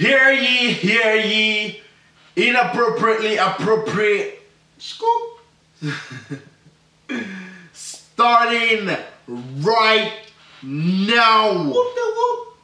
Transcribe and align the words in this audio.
Hear 0.00 0.32
ye, 0.32 0.72
hear 0.72 1.16
ye, 1.16 1.82
inappropriately 2.34 3.36
appropriate 3.36 4.40
scoop. 4.78 5.40
Starting 7.74 8.88
right 9.58 10.12
now. 10.62 11.52
Whoop 11.52 11.94
the 11.94 12.12
whoop. 12.16 12.56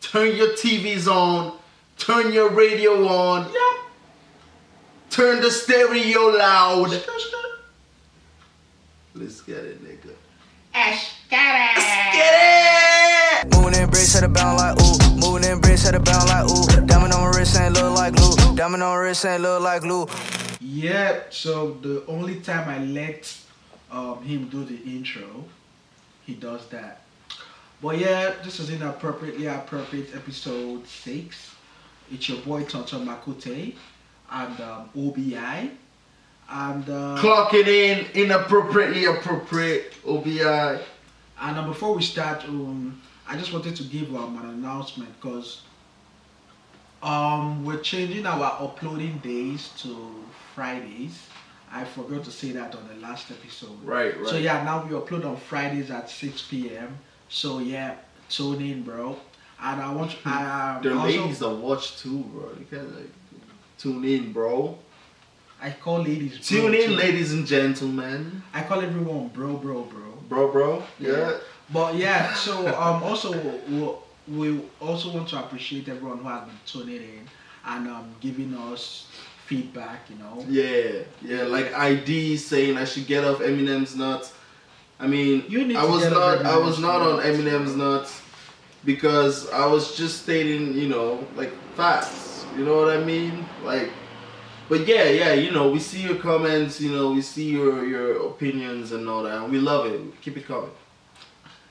Turn 0.00 0.36
your 0.36 0.54
TVs 0.54 1.06
on, 1.06 1.58
turn 1.98 2.32
your 2.32 2.48
radio 2.48 3.06
on, 3.06 3.52
Yep. 3.52 3.84
turn 5.10 5.42
the 5.42 5.50
stereo 5.50 6.28
loud. 6.28 6.88
Let's 9.14 9.42
get 9.42 9.58
it, 9.58 9.84
nigga. 9.84 10.14
Let's 10.72 11.10
get 11.28 11.76
it! 11.76 12.83
Moving 13.94 14.08
in 14.10 14.10
bricks, 14.10 14.14
had 14.14 14.24
a 14.24 14.28
bound 14.28 14.58
like 14.58 14.82
ooh. 14.82 15.14
Moving 15.14 15.50
in 15.52 15.60
bricks, 15.60 15.84
had 15.84 15.94
a 15.94 16.00
bound 16.00 16.28
like 16.28 16.50
ooh. 16.50 16.86
Diamond 16.86 17.12
on 17.12 17.20
my 17.20 17.38
wrist 17.38 17.56
ain't 17.56 17.74
look 17.74 17.94
like 17.94 18.16
glue. 18.16 18.56
Diamond 18.56 18.82
on 18.82 18.96
my 18.96 18.96
wrist 18.96 19.24
ain't 19.24 19.42
look 19.42 19.62
like 19.62 19.82
glue. 19.82 20.08
Yeah, 20.60 21.20
so 21.30 21.74
the 21.74 22.04
only 22.08 22.40
time 22.40 22.68
I 22.68 22.84
let 22.84 23.36
um, 23.92 24.20
him 24.24 24.48
do 24.48 24.64
the 24.64 24.82
intro, 24.82 25.44
he 26.26 26.34
does 26.34 26.66
that. 26.70 27.02
But 27.80 27.98
yeah, 27.98 28.34
this 28.42 28.58
is 28.58 28.70
inappropriately 28.70 29.46
appropriate 29.46 30.12
episode 30.12 30.84
six. 30.88 31.54
It's 32.10 32.28
your 32.28 32.38
boy 32.38 32.64
Tonton 32.64 33.06
Makute 33.06 33.76
and 34.28 34.60
um, 34.60 34.90
OBI. 34.98 35.70
And 36.50 36.88
uh, 36.90 37.16
Clocking 37.20 37.68
in, 37.68 38.06
inappropriately 38.14 39.04
appropriate, 39.04 39.94
OBI. 40.04 40.40
and 40.42 41.58
uh, 41.58 41.68
before 41.68 41.94
we 41.94 42.02
start, 42.02 42.44
um, 42.46 43.00
I 43.28 43.36
just 43.36 43.52
wanted 43.52 43.76
to 43.76 43.82
give 43.84 44.14
um, 44.14 44.36
an 44.38 44.50
announcement 44.50 45.10
because 45.20 45.62
um, 47.02 47.64
we're 47.64 47.80
changing 47.80 48.26
our 48.26 48.56
uploading 48.60 49.18
days 49.18 49.70
to 49.78 50.24
Fridays. 50.54 51.26
I 51.72 51.84
forgot 51.84 52.24
to 52.24 52.30
say 52.30 52.52
that 52.52 52.74
on 52.74 52.86
the 52.88 52.94
last 53.06 53.30
episode. 53.30 53.82
Right, 53.82 54.16
right. 54.18 54.28
So 54.28 54.36
yeah, 54.36 54.62
now 54.62 54.84
we 54.84 54.90
upload 54.94 55.24
on 55.24 55.36
Fridays 55.36 55.90
at 55.90 56.08
6 56.08 56.42
p.m. 56.42 56.96
So 57.28 57.58
yeah, 57.58 57.96
tune 58.28 58.60
in, 58.62 58.82
bro. 58.82 59.16
And 59.60 59.80
I 59.80 59.92
want 59.92 60.10
to, 60.12 60.28
um, 60.28 60.82
The 60.82 60.94
also, 60.94 61.06
ladies 61.06 61.38
that 61.40 61.48
watch 61.50 61.98
too, 61.98 62.18
bro. 62.18 62.50
You 62.58 62.66
can't 62.70 62.94
like 62.94 63.10
tune 63.78 64.04
in, 64.04 64.32
bro. 64.32 64.78
I 65.60 65.70
call 65.70 66.00
ladies. 66.02 66.32
bro, 66.50 66.60
Tune 66.60 66.74
in, 66.74 66.90
too. 66.90 66.96
ladies 66.96 67.32
and 67.32 67.46
gentlemen. 67.46 68.42
I 68.52 68.62
call 68.62 68.80
everyone 68.80 69.28
bro, 69.28 69.54
bro, 69.56 69.82
bro. 69.82 70.12
Bro, 70.28 70.52
bro. 70.52 70.82
Yeah. 70.98 71.38
But 71.72 71.96
yeah, 71.96 72.34
so 72.34 72.68
um, 72.68 73.02
also 73.02 73.32
we, 73.68 74.36
we 74.36 74.60
also 74.80 75.12
want 75.12 75.28
to 75.30 75.38
appreciate 75.38 75.88
everyone 75.88 76.18
who 76.18 76.28
has 76.28 76.44
been 76.46 76.58
tuning 76.66 76.96
in 76.96 77.28
and 77.64 77.88
um, 77.88 78.14
giving 78.20 78.54
us 78.54 79.08
feedback. 79.46 80.08
You 80.10 80.16
know. 80.16 80.44
Yeah, 80.48 81.02
yeah, 81.22 81.44
like 81.44 81.72
ID 81.72 82.36
saying 82.36 82.76
I 82.76 82.84
should 82.84 83.06
get 83.06 83.24
off 83.24 83.38
Eminem's 83.38 83.96
nuts. 83.96 84.34
I 85.00 85.06
mean, 85.06 85.44
You 85.48 85.64
need 85.64 85.76
I 85.76 85.84
was 85.84 86.04
not, 86.08 86.46
I 86.46 86.56
was 86.56 86.78
not 86.78 87.00
on 87.02 87.20
Eminem's 87.22 87.74
nuts 87.74 88.22
because 88.84 89.50
I 89.50 89.66
was 89.66 89.96
just 89.96 90.22
stating, 90.22 90.74
you 90.74 90.88
know, 90.88 91.26
like 91.34 91.52
facts. 91.74 92.46
You 92.56 92.64
know 92.64 92.76
what 92.76 92.96
I 92.96 93.02
mean? 93.02 93.44
Like, 93.64 93.90
but 94.68 94.86
yeah, 94.86 95.04
yeah, 95.04 95.32
you 95.32 95.50
know, 95.50 95.68
we 95.70 95.80
see 95.80 96.02
your 96.02 96.16
comments, 96.16 96.80
you 96.80 96.92
know, 96.92 97.10
we 97.12 97.22
see 97.22 97.50
your 97.50 97.84
your 97.84 98.28
opinions 98.28 98.92
and 98.92 99.08
all 99.08 99.24
that, 99.24 99.42
and 99.42 99.52
we 99.52 99.58
love 99.58 99.86
it. 99.86 100.00
Keep 100.20 100.36
it 100.36 100.46
coming. 100.46 100.70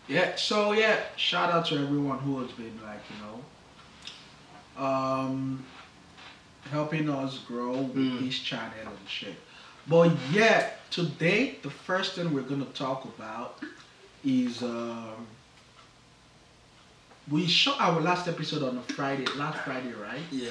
Yeah. 0.08 0.36
So 0.36 0.74
yeah, 0.74 0.98
shout 1.16 1.52
out 1.52 1.66
to 1.68 1.76
everyone 1.78 2.20
who 2.20 2.40
has 2.42 2.52
been 2.52 2.78
like 2.84 3.02
you 3.10 3.16
know, 4.82 4.86
um, 4.86 5.64
helping 6.72 7.10
us 7.10 7.40
grow 7.40 7.72
with 7.82 7.96
Mm. 7.96 8.20
this 8.26 8.40
channel 8.40 8.72
and 8.86 9.10
shit. 9.10 9.36
But 9.88 10.12
yeah, 10.32 10.70
today 10.92 11.58
the 11.62 11.70
first 11.70 12.16
thing 12.16 12.34
we're 12.34 12.42
gonna 12.42 12.66
talk 12.74 13.06
about 13.06 13.60
is 14.24 14.62
um, 14.64 15.28
we 17.32 17.48
shot 17.48 17.80
our 17.80 18.02
last 18.02 18.28
episode 18.28 18.64
on 18.64 18.78
a 18.78 18.82
Friday, 18.94 19.26
last 19.38 19.60
Friday, 19.64 19.94
right? 19.94 20.20
Yeah. 20.32 20.50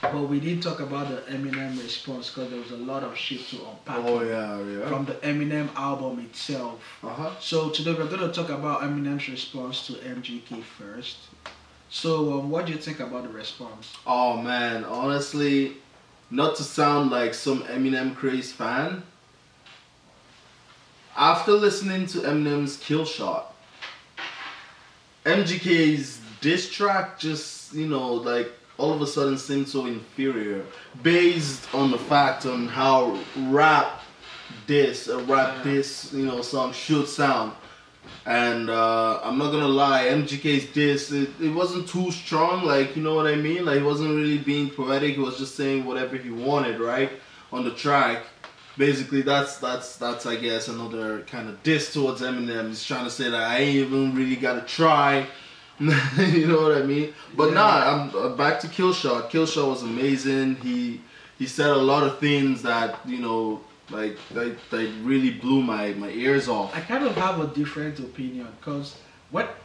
But 0.00 0.22
we 0.28 0.38
didn't 0.38 0.62
talk 0.62 0.78
about 0.80 1.08
the 1.08 1.16
Eminem 1.32 1.76
response 1.82 2.30
because 2.30 2.50
there 2.50 2.60
was 2.60 2.70
a 2.70 2.76
lot 2.76 3.02
of 3.02 3.16
shit 3.16 3.40
to 3.48 3.56
unpack 3.56 3.98
Oh 3.98 4.22
yeah, 4.22 4.60
yeah. 4.62 4.88
from 4.88 5.04
the 5.06 5.14
Eminem 5.14 5.74
album 5.74 6.20
itself. 6.20 6.80
Uh 7.02 7.08
huh. 7.08 7.30
So 7.40 7.70
today 7.70 7.94
we're 7.94 8.06
gonna 8.08 8.32
talk 8.32 8.48
about 8.48 8.82
Eminem's 8.82 9.28
response 9.28 9.86
to 9.88 9.94
MGK 9.94 10.62
first. 10.62 11.16
So 11.90 12.38
um, 12.38 12.50
what 12.50 12.66
do 12.66 12.72
you 12.72 12.78
think 12.78 13.00
about 13.00 13.24
the 13.24 13.30
response? 13.30 13.92
Oh 14.06 14.36
man, 14.40 14.84
honestly, 14.84 15.74
not 16.30 16.54
to 16.56 16.62
sound 16.62 17.10
like 17.10 17.34
some 17.34 17.62
Eminem 17.64 18.14
craze 18.14 18.52
fan. 18.52 19.02
After 21.16 21.52
listening 21.52 22.06
to 22.08 22.18
Eminem's 22.20 22.76
Kill 22.76 23.04
Shot, 23.04 23.53
MGK's 25.24 26.20
diss 26.42 26.70
track 26.70 27.18
just, 27.18 27.72
you 27.72 27.86
know, 27.86 28.12
like 28.12 28.52
all 28.76 28.92
of 28.92 29.00
a 29.00 29.06
sudden 29.06 29.38
seemed 29.38 29.66
so 29.66 29.86
inferior 29.86 30.64
based 31.02 31.72
on 31.74 31.90
the 31.90 31.98
fact 31.98 32.44
on 32.44 32.68
how 32.68 33.18
rap 33.46 34.02
diss, 34.66 35.08
a 35.08 35.18
rap 35.24 35.64
diss, 35.64 36.12
you 36.12 36.26
know, 36.26 36.42
song 36.42 36.72
should 36.72 37.08
sound. 37.08 37.52
And 38.26 38.68
uh, 38.68 39.20
I'm 39.22 39.38
not 39.38 39.50
gonna 39.50 39.66
lie, 39.66 40.04
MGK's 40.04 40.72
diss, 40.74 41.10
it, 41.10 41.30
it 41.40 41.54
wasn't 41.54 41.88
too 41.88 42.10
strong, 42.10 42.64
like, 42.64 42.94
you 42.94 43.02
know 43.02 43.14
what 43.14 43.26
I 43.26 43.34
mean? 43.34 43.64
Like, 43.64 43.78
he 43.78 43.82
wasn't 43.82 44.14
really 44.14 44.38
being 44.38 44.68
poetic, 44.68 45.14
he 45.14 45.20
was 45.20 45.38
just 45.38 45.54
saying 45.54 45.86
whatever 45.86 46.16
he 46.18 46.30
wanted, 46.30 46.80
right? 46.80 47.12
On 47.50 47.64
the 47.64 47.70
track. 47.70 48.24
Basically, 48.76 49.22
that's, 49.22 49.58
that's, 49.58 49.96
that's 49.96 50.26
I 50.26 50.36
guess, 50.36 50.68
another 50.68 51.20
kind 51.22 51.48
of 51.48 51.62
diss 51.62 51.92
towards 51.92 52.20
Eminem. 52.22 52.68
He's 52.68 52.84
trying 52.84 53.04
to 53.04 53.10
say 53.10 53.30
that 53.30 53.42
I 53.42 53.58
ain't 53.58 53.76
even 53.76 54.14
really 54.14 54.36
gotta 54.36 54.62
try. 54.62 55.26
you 55.80 56.46
know 56.46 56.62
what 56.62 56.76
I 56.78 56.82
mean? 56.82 57.14
But 57.36 57.48
Yeah. 57.48 57.54
nah, 57.54 57.92
I'm 57.92 58.16
uh, 58.16 58.28
back 58.36 58.60
to 58.60 58.68
Killshot. 58.68 59.30
Killshot 59.30 59.68
was 59.68 59.82
amazing. 59.82 60.56
He 60.56 61.00
he 61.38 61.46
said 61.46 61.70
a 61.70 61.76
lot 61.76 62.04
of 62.04 62.18
things 62.20 62.62
that, 62.62 62.98
you 63.04 63.18
know, 63.18 63.60
like, 63.90 64.16
that, 64.30 64.56
that 64.70 64.88
really 65.02 65.30
blew 65.32 65.62
my, 65.62 65.92
my 65.94 66.08
ears 66.10 66.48
off. 66.48 66.74
I 66.76 66.80
kind 66.80 67.04
of 67.04 67.14
have 67.16 67.40
a 67.40 67.48
different 67.48 67.98
opinion 67.98 68.46
because 68.60 68.96
what 69.32 69.56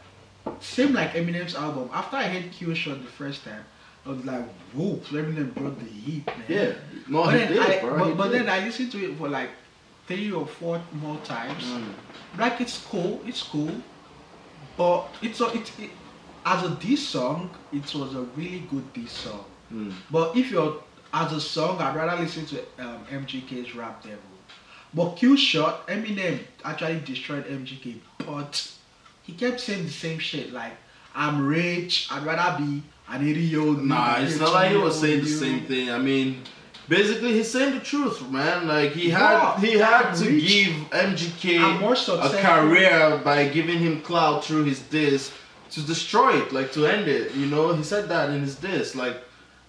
same 0.60 0.92
like 0.92 1.12
Eminem's 1.12 1.54
album. 1.54 1.88
After 1.92 2.16
I 2.16 2.24
heard 2.24 2.50
Killshot 2.52 3.02
the 3.04 3.10
first 3.10 3.44
time, 3.44 3.64
I 4.06 4.08
was 4.08 4.24
like, 4.24 4.48
whoa, 4.72 4.96
Eminem 4.96 5.54
brought 5.54 5.78
the 5.78 5.84
heat, 5.84 6.26
man. 6.26 6.44
Yeah, 6.48 6.72
no, 7.08 7.24
But 7.24 7.32
he 7.34 7.38
then, 7.40 7.52
did, 7.52 7.60
I, 7.60 7.80
bro. 7.80 7.98
but, 7.98 8.16
but 8.16 8.28
did. 8.30 8.40
then 8.40 8.48
I 8.48 8.64
listened 8.64 8.92
to 8.92 8.98
it 9.10 9.16
for 9.18 9.28
like 9.28 9.50
three 10.06 10.32
or 10.32 10.46
four 10.46 10.80
more 10.92 11.18
times. 11.18 11.64
Mm. 11.64 11.92
Like 12.38 12.60
it's 12.60 12.84
cool, 12.86 13.20
it's 13.26 13.42
cool, 13.42 13.70
but 14.76 15.08
it's 15.22 15.40
a 15.40 15.46
it, 15.54 15.70
it 15.78 15.90
as 16.46 16.64
a 16.64 16.70
diss 16.76 17.06
song, 17.06 17.50
it 17.72 17.82
was 17.94 18.14
a 18.14 18.22
really 18.36 18.60
good 18.70 18.92
diss 18.92 19.12
song. 19.12 19.44
Mm. 19.72 19.92
But 20.10 20.36
if 20.36 20.50
you're 20.50 20.82
as 21.12 21.32
a 21.32 21.40
song, 21.40 21.78
I'd 21.80 21.94
rather 21.94 22.22
listen 22.22 22.46
to 22.46 22.60
um, 22.78 23.04
MGK's 23.10 23.74
Rap 23.74 24.02
Devil. 24.02 24.18
But 24.94 25.16
Killshot, 25.16 25.86
Eminem 25.86 26.40
actually 26.64 27.00
destroyed 27.00 27.44
MGK, 27.46 27.98
but 28.18 28.72
he 29.22 29.32
kept 29.34 29.60
saying 29.60 29.84
the 29.84 29.90
same 29.90 30.18
shit 30.18 30.52
like, 30.52 30.72
I'm 31.14 31.46
rich, 31.46 32.08
I'd 32.10 32.24
rather 32.24 32.64
be 32.64 32.82
idiot. 33.18 33.82
Nah, 33.84 34.20
it's 34.20 34.38
not 34.38 34.52
like 34.52 34.70
he 34.70 34.76
was 34.76 34.98
saying 35.00 35.20
the 35.22 35.28
same 35.28 35.60
thing. 35.66 35.90
I 35.90 35.98
mean, 35.98 36.42
basically, 36.88 37.32
he's 37.32 37.50
saying 37.50 37.74
the 37.74 37.80
truth, 37.80 38.22
man. 38.30 38.68
Like 38.68 38.92
he 38.92 39.10
had 39.10 39.32
Yeah, 39.32 39.60
he 39.60 39.72
had 39.78 40.14
to 40.14 40.24
rich. 40.28 40.46
give 40.48 40.72
MGK 40.90 41.80
more 41.80 41.94
a 41.94 42.28
career 42.42 43.20
by 43.24 43.48
giving 43.48 43.78
him 43.78 44.00
clout 44.02 44.44
through 44.44 44.64
his 44.64 44.80
diss 44.80 45.32
to 45.70 45.82
destroy 45.82 46.36
it, 46.42 46.52
like 46.52 46.72
to 46.72 46.86
end 46.86 47.08
it. 47.08 47.34
You 47.34 47.46
know, 47.46 47.72
he 47.74 47.82
said 47.82 48.08
that 48.08 48.30
in 48.30 48.40
his 48.40 48.56
diss, 48.56 48.94
like. 48.94 49.16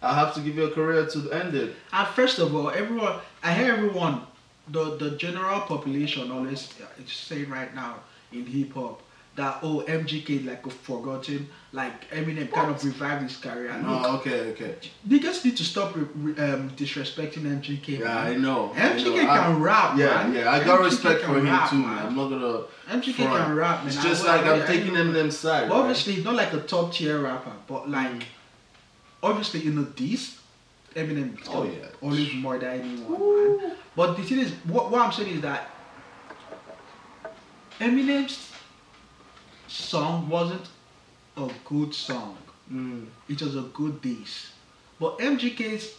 I 0.04 0.16
have 0.16 0.34
to 0.34 0.42
give 0.42 0.56
you 0.56 0.64
a 0.66 0.72
career 0.72 1.06
to 1.06 1.32
end 1.32 1.54
it. 1.54 1.76
And 1.94 2.08
first 2.08 2.40
of 2.40 2.56
all, 2.56 2.72
everyone, 2.72 3.20
I 3.44 3.54
hear 3.54 3.74
everyone, 3.74 4.22
the 4.68 4.98
the 4.98 5.12
general 5.12 5.62
population 5.62 6.32
always 6.32 6.74
uh, 6.82 6.86
is 7.04 7.12
saying 7.14 7.52
right 7.52 7.72
now 7.76 8.00
in 8.32 8.46
hip 8.48 8.74
hop 8.74 9.04
that 9.38 9.60
oh 9.64 9.82
MGK 9.88 10.46
like 10.46 10.66
a 10.66 10.70
forgotten, 10.70 11.48
like 11.72 12.10
Eminem 12.12 12.52
kind 12.52 12.70
of 12.70 12.84
revived 12.84 13.24
his 13.24 13.38
career. 13.38 13.74
Look, 13.78 13.86
Oh, 14.06 14.18
okay, 14.18 14.40
okay. 14.52 14.76
niggas 15.08 15.46
need 15.46 15.56
to 15.56 15.64
stop 15.64 15.96
um, 15.96 16.70
disrespecting 16.76 17.44
MGK. 17.62 18.00
Yeah, 18.00 18.06
man. 18.06 18.18
I 18.28 18.36
know. 18.36 18.74
I 18.76 18.80
MGK 18.80 19.06
know. 19.24 19.30
I- 19.32 19.38
can 19.38 19.62
rap, 19.62 19.98
Yeah, 19.98 20.06
man. 20.08 20.34
yeah. 20.34 20.52
I 20.52 20.62
got 20.64 20.80
MGK 20.80 20.84
respect 20.84 21.22
for 21.24 21.38
him 21.38 21.46
rap, 21.46 21.70
too, 21.70 21.78
man. 21.78 22.08
I'm 22.08 22.16
not 22.16 22.30
gonna. 22.30 22.64
MGK 22.90 23.14
front. 23.16 23.46
can 23.46 23.56
rap, 23.56 23.80
man. 23.80 23.88
It's 23.88 24.04
just 24.04 24.24
will- 24.24 24.32
like 24.32 24.46
I- 24.46 24.54
I'm 24.56 24.62
I- 24.64 24.66
taking 24.66 24.94
Eminem's 24.94 25.38
side. 25.38 25.64
Right? 25.64 25.72
obviously, 25.80 26.22
not 26.24 26.36
like 26.36 26.52
a 26.54 26.60
top 26.60 26.92
tier 26.94 27.20
rapper, 27.20 27.54
but 27.68 27.90
like, 27.90 28.26
obviously, 29.24 29.66
in 29.66 29.76
the 29.76 29.84
diss, 29.84 30.40
Eminem 30.94 31.42
is 31.42 31.48
Oh, 31.50 31.64
yeah. 31.64 31.86
always 32.02 32.34
more 32.34 32.58
than 32.60 32.82
anyone, 32.82 33.58
man. 33.60 33.78
But 33.96 34.18
the 34.18 34.24
thing 34.24 34.40
is, 34.40 34.52
what, 34.66 34.92
what 34.92 35.00
I'm 35.02 35.12
saying 35.14 35.36
is 35.36 35.42
that 35.42 35.70
Eminem's 37.80 38.51
song 39.72 40.28
wasn't 40.30 40.68
a 41.38 41.50
good 41.66 41.94
song. 41.94 42.38
Mm. 42.72 43.08
it 43.28 43.42
was 43.42 43.56
a 43.56 43.62
good 43.74 44.02
diss. 44.02 44.52
But 45.00 45.18
MGK's 45.20 45.96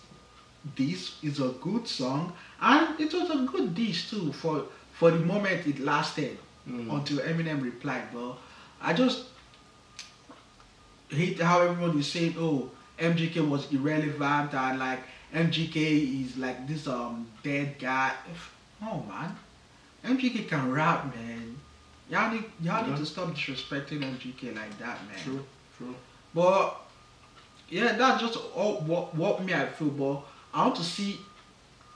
diss 0.77 1.17
is 1.23 1.41
a 1.41 1.49
good 1.61 1.87
song, 1.89 2.33
and 2.61 2.99
it 3.01 3.13
was 3.13 3.29
a 3.31 3.45
good 3.51 3.75
diss 3.75 4.09
too 4.11 4.33
for 4.33 4.65
for 4.93 5.11
the 5.11 5.19
moment 5.19 5.67
it 5.67 5.79
lasted 5.81 6.39
Mm. 6.69 6.93
until 6.97 7.19
Eminem 7.19 7.61
replied. 7.63 8.07
But 8.15 8.39
I 8.81 8.93
just 8.93 9.25
hate 11.09 11.41
how 11.41 11.61
everyone 11.63 11.99
is 11.99 12.07
saying, 12.11 12.37
"Oh, 12.39 12.71
MGK 12.99 13.41
was 13.49 13.67
irrelevant," 13.73 14.55
and 14.55 14.79
like 14.79 15.01
MGK 15.35 16.23
is 16.25 16.37
like 16.37 16.67
this 16.69 16.87
um 16.87 17.27
dead 17.43 17.79
guy. 17.81 18.13
Oh 18.81 19.03
man, 19.09 19.35
MGK 20.05 20.49
can 20.49 20.71
rap, 20.71 21.15
man. 21.15 21.57
Y'all 22.13 22.31
need 22.31 22.45
y'all 22.61 22.87
need 22.87 22.99
to 22.99 23.07
stop 23.07 23.31
disrespecting 23.31 24.01
MGK 24.01 24.55
like 24.55 24.79
that, 24.79 24.99
man. 25.09 25.19
True, 25.25 25.43
true. 25.79 25.95
But 26.35 26.77
yeah, 27.71 27.97
that's 27.97 28.21
just 28.21 28.37
all 28.55 28.83
what 28.83 29.15
what 29.15 29.43
me 29.43 29.55
I 29.55 29.65
feel. 29.69 29.89
But 29.89 30.21
I 30.53 30.67
want 30.67 30.77
to 30.77 30.85
see, 30.85 31.19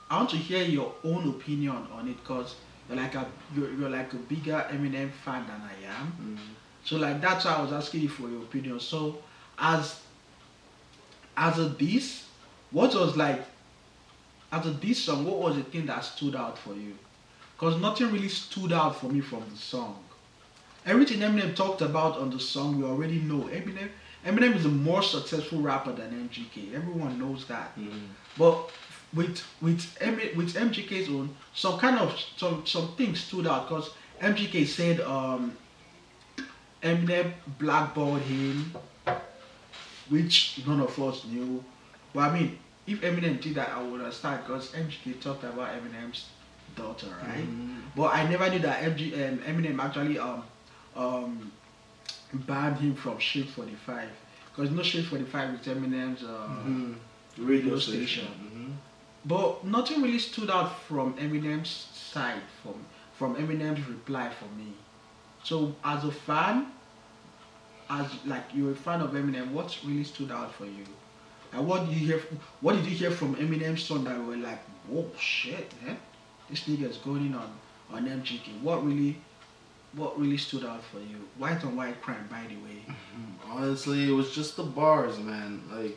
I 0.09 0.17
want 0.17 0.31
to 0.31 0.39
hear 0.39 0.65
your 0.65 0.95
own 1.05 1.29
opinion 1.29 1.87
on 1.93 2.09
it, 2.09 2.25
cause 2.25 2.55
you're 2.89 2.97
like 2.97 3.15
a 3.15 3.27
you're, 3.55 3.71
you're 3.75 3.91
like 3.91 4.11
a 4.15 4.17
bigger 4.17 4.65
Eminem 4.71 5.13
fan 5.13 5.45
than 5.47 5.61
I 5.61 6.01
am. 6.01 6.13
Mm. 6.19 6.39
So 6.87 6.97
like 6.97 7.21
that's 7.21 7.45
why 7.45 7.57
I 7.57 7.61
was 7.61 7.75
asking 7.75 8.01
you 8.01 8.09
for 8.09 8.31
your 8.31 8.41
opinion. 8.41 8.81
So 8.81 9.19
as 9.59 10.01
as 11.37 11.59
a 11.59 11.69
this, 11.69 12.25
what 12.71 12.95
was 12.95 13.19
like 13.19 13.45
as 14.51 14.65
a 14.65 14.71
this 14.71 15.05
song? 15.05 15.27
What 15.27 15.41
was 15.41 15.57
the 15.57 15.63
thing 15.65 15.85
that 15.85 16.01
stood 16.01 16.35
out 16.35 16.57
for 16.57 16.73
you? 16.73 16.95
Cause 17.59 17.79
nothing 17.83 18.11
really 18.11 18.31
stood 18.31 18.73
out 18.73 18.99
for 18.99 19.09
me 19.09 19.21
from 19.21 19.43
the 19.51 19.57
song. 19.59 20.05
Everything 20.87 21.19
Eminem 21.19 21.55
talked 21.55 21.83
about 21.83 22.17
on 22.17 22.31
the 22.31 22.39
song, 22.39 22.79
we 22.79 22.85
already 22.85 23.19
know. 23.19 23.41
Eminem 23.51 23.91
Eminem 24.25 24.57
is 24.57 24.65
a 24.65 24.69
more 24.69 25.03
successful 25.03 25.61
rapper 25.61 25.93
than 25.93 26.29
MGK. 26.29 26.75
Everyone 26.75 27.19
knows 27.19 27.47
that. 27.47 27.77
Mm. 27.79 28.09
But 28.39 28.71
with 29.15 29.43
with 29.61 29.85
M- 30.01 30.37
with 30.37 30.55
MGK's 30.55 31.09
own, 31.09 31.35
some 31.55 31.79
kind 31.79 31.99
of 31.99 32.17
some 32.37 32.67
some 32.67 32.95
things 32.97 33.21
stood 33.21 33.47
out 33.47 33.69
because 33.69 33.91
MGK 34.21 34.67
said 34.67 35.01
um, 35.01 35.57
Eminem 36.83 37.33
blackballed 37.59 38.21
him, 38.23 38.75
which 40.09 40.61
none 40.67 40.81
of 40.81 40.99
us 41.01 41.25
knew. 41.25 41.65
But 42.13 42.31
I 42.31 42.39
mean, 42.39 42.59
if 42.87 43.01
Eminem 43.01 43.41
did 43.41 43.55
that, 43.57 43.71
I 43.71 43.83
would 43.83 44.01
understand 44.01 44.43
because 44.45 44.73
MGK 44.73 45.21
talked 45.21 45.45
about 45.45 45.69
Eminem's 45.71 46.27
daughter, 46.75 47.09
right? 47.23 47.47
Mm. 47.47 47.83
But 47.95 48.15
I 48.15 48.29
never 48.29 48.51
knew 48.51 48.59
that 48.61 48.83
MG, 48.83 49.13
um, 49.29 49.39
Eminem 49.39 49.79
actually 49.79 50.19
um, 50.19 50.43
um, 50.97 51.53
banned 52.33 52.79
him 52.79 52.95
from 52.95 53.21
Street 53.21 53.49
45. 53.51 54.09
Because 54.55 54.71
no 54.71 54.83
Street 54.83 55.05
45 55.07 55.55
is 55.61 55.67
Eminem's 55.67 56.23
uh, 56.25 56.49
Mhm. 56.49 56.95
radio 57.39 57.79
station. 57.79 58.27
Mhm. 58.27 58.73
But 59.25 59.65
nothing 59.65 60.03
really 60.03 60.19
stood 60.19 60.51
out 60.51 60.81
from 60.89 61.15
Eminem's 61.15 61.71
side, 61.93 62.43
from 62.63 62.75
from 63.19 63.35
Eminem's 63.37 63.87
reply 63.89 64.29
for 64.31 64.47
me. 64.59 64.73
So 65.43 65.75
as 65.85 66.05
a 66.05 66.13
fan, 66.13 66.67
as 67.89 68.07
like 68.27 68.45
you're 68.55 68.73
a 68.73 68.77
fan 68.77 69.01
of 69.01 69.11
Eminem, 69.13 69.51
what 69.53 69.77
really 69.85 70.05
stood 70.05 70.31
out 70.31 70.55
for 70.55 70.65
you? 70.67 70.85
And 71.53 71.67
what 71.67 71.87
did 71.87 71.97
you 71.97 72.07
hear? 72.07 72.21
What 72.61 72.75
did 72.77 72.85
you 72.87 72.97
hear 72.97 73.11
from 73.11 73.37
Eminem's 73.37 73.83
song 73.85 74.05
that 74.05 74.19
were 74.23 74.37
like, 74.37 74.61
whoa, 74.89 75.11
shit, 75.19 75.73
man, 75.85 75.97
this 76.51 76.65
nigga 76.65 76.91
is 76.91 76.97
going 76.99 77.27
in 77.27 77.35
on 77.35 77.51
on 77.93 78.05
MGK. 78.07 78.61
What 78.63 78.85
really, 78.85 79.17
what 79.97 80.19
really 80.21 80.37
stood 80.37 80.65
out 80.65 80.85
for 80.85 80.99
you? 80.99 81.17
White 81.39 81.65
on 81.65 81.75
white 81.75 82.01
crime, 82.03 82.29
by 82.31 82.43
the 82.49 82.57
way. 82.57 82.83
Mm-hmm. 82.87 83.51
Honestly, 83.51 84.09
it 84.09 84.13
was 84.13 84.35
just 84.35 84.57
the 84.57 84.63
bars, 84.63 85.19
man. 85.19 85.63
Like, 85.73 85.97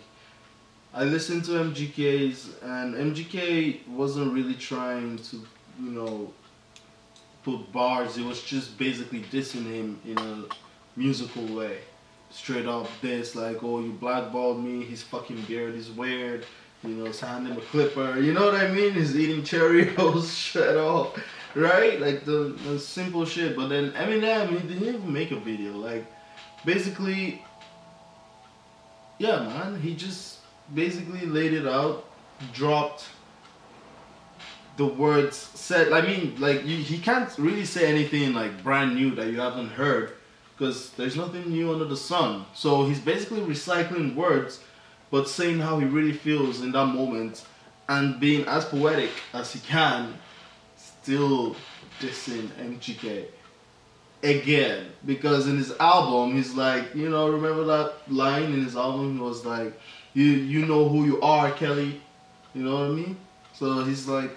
I 0.94 1.04
listened 1.04 1.46
to 1.46 1.52
MGK's, 1.52 2.50
and 2.64 2.96
MGK 2.96 3.88
wasn't 3.90 4.34
really 4.34 4.56
trying 4.56 5.18
to, 5.18 5.36
you 5.80 5.92
know, 5.92 6.34
put 7.44 7.72
bars. 7.72 8.18
It 8.18 8.26
was 8.26 8.42
just 8.42 8.78
basically 8.78 9.22
dissing 9.24 9.66
him 9.66 10.00
in 10.06 10.18
a 10.18 10.46
musical 10.96 11.46
way. 11.46 11.80
Straight 12.32 12.68
up 12.68 12.88
this, 13.02 13.36
like, 13.36 13.64
oh, 13.64 13.82
you 13.82 13.92
blackballed 13.92 14.64
me, 14.64 14.84
his 14.84 15.02
fucking 15.02 15.42
beard 15.44 15.76
is 15.76 15.90
weird, 15.90 16.46
you 16.84 16.90
know, 16.92 17.12
hand 17.12 17.48
him 17.48 17.58
a 17.58 17.62
clipper, 17.62 18.20
you 18.20 18.34
know 18.34 18.46
what 18.46 18.56
I 18.56 18.70
mean? 18.70 18.94
He's 18.94 19.18
eating 19.18 19.42
Cheerios, 19.44 20.32
shut 20.32 20.78
up, 20.78 21.18
right? 21.56 22.00
Like, 22.00 22.26
the, 22.26 22.58
the 22.66 22.80
simple 22.80 23.26
shit. 23.26 23.56
But 23.56 23.68
then 23.68 23.92
Eminem, 23.92 24.50
he 24.50 24.68
didn't 24.68 24.88
even 24.88 25.14
make 25.14 25.32
a 25.32 25.40
video. 25.40 25.74
Like, 25.74 26.06
basically, 26.66 27.44
yeah, 29.18 29.40
man, 29.44 29.80
he 29.82 29.96
just 29.96 30.40
basically 30.74 31.26
laid 31.26 31.54
it 31.54 31.68
out, 31.68 32.06
dropped 32.54 33.06
the 34.78 34.86
words 34.86 35.36
said. 35.36 35.92
I 35.92 36.02
mean, 36.02 36.36
like 36.40 36.66
you, 36.66 36.78
he 36.78 37.00
can't 37.00 37.30
really 37.38 37.66
say 37.66 37.88
anything 37.88 38.34
like 38.34 38.64
brand 38.64 38.96
new 38.96 39.14
that 39.16 39.28
you 39.28 39.42
haven't 39.42 39.70
heard, 39.70 40.14
because 40.58 40.92
there's 40.92 41.18
nothing 41.18 41.50
new 41.50 41.74
under 41.74 41.84
the 41.84 41.98
sun. 41.98 42.46
So 42.54 42.86
he's 42.86 43.02
basically 43.02 43.42
recycling 43.42 44.16
words, 44.16 44.64
but 45.12 45.28
saying 45.28 45.60
how 45.60 45.80
he 45.80 45.86
really 45.86 46.14
feels 46.14 46.62
in 46.62 46.72
that 46.72 46.86
moment, 46.86 47.44
and 47.90 48.22
being 48.22 48.46
as 48.46 48.64
poetic 48.64 49.10
as 49.34 49.52
he 49.52 49.60
can, 49.60 50.14
still 51.02 51.56
dissing 52.00 52.48
MGK 52.60 53.26
again 54.24 54.88
because 55.06 55.48
in 55.48 55.58
his 55.58 55.72
album 55.80 56.34
he's 56.34 56.54
like 56.54 56.94
you 56.94 57.10
know 57.10 57.30
remember 57.30 57.64
that 57.64 57.94
line 58.12 58.44
in 58.44 58.64
his 58.66 58.76
album 58.76 59.16
he 59.16 59.22
was 59.22 59.46
like 59.46 59.80
you 60.14 60.26
you 60.26 60.66
know 60.66 60.90
who 60.90 61.06
you 61.06 61.22
are 61.22 61.52
kelly 61.52 62.02
you 62.54 62.62
know 62.64 62.74
what 62.80 62.86
i 62.88 62.90
mean 62.90 63.16
so 63.54 63.84
he's 63.86 64.08
like 64.10 64.36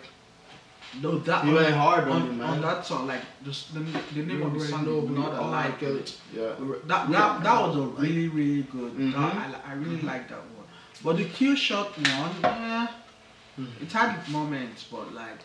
No, 1.02 1.18
that 1.20 1.44
He 1.44 1.52
went 1.52 1.74
hard 1.74 2.04
on 2.04 2.12
on, 2.12 2.22
him, 2.28 2.38
man. 2.38 2.48
on 2.50 2.60
that 2.60 2.84
song. 2.86 3.06
Like 3.08 3.22
just 3.48 3.72
the, 3.74 3.80
the 3.80 4.22
name 4.28 4.40
You 4.40 4.44
of 4.46 4.52
the 4.52 4.60
song 4.60 4.84
know 4.84 4.98
is 5.02 5.08
not 5.08 5.32
you 5.32 5.38
are, 5.40 5.48
alike. 5.48 5.78
Kelly. 5.80 6.04
yeah 6.38 6.52
That, 6.90 7.08
Yeah, 7.08 7.18
that, 7.18 7.42
that 7.46 7.58
was 7.66 7.76
a 7.76 7.86
really 8.02 8.28
really 8.38 8.62
good. 8.74 8.92
Mhm. 8.92 9.12
That- 9.14 9.36
I, 9.66 9.70
I 9.70 9.72
really 9.82 10.02
like 10.12 10.28
that 10.32 10.42
one. 10.58 10.66
But 11.04 11.14
the 11.20 11.24
Killshot 11.36 11.90
one, 12.20 12.34
yeah, 12.42 12.86
Mhm. 13.58 13.72
it 13.84 13.90
had 13.98 14.08
its 14.18 14.28
moments, 14.38 14.80
but 14.92 15.06
like 15.22 15.40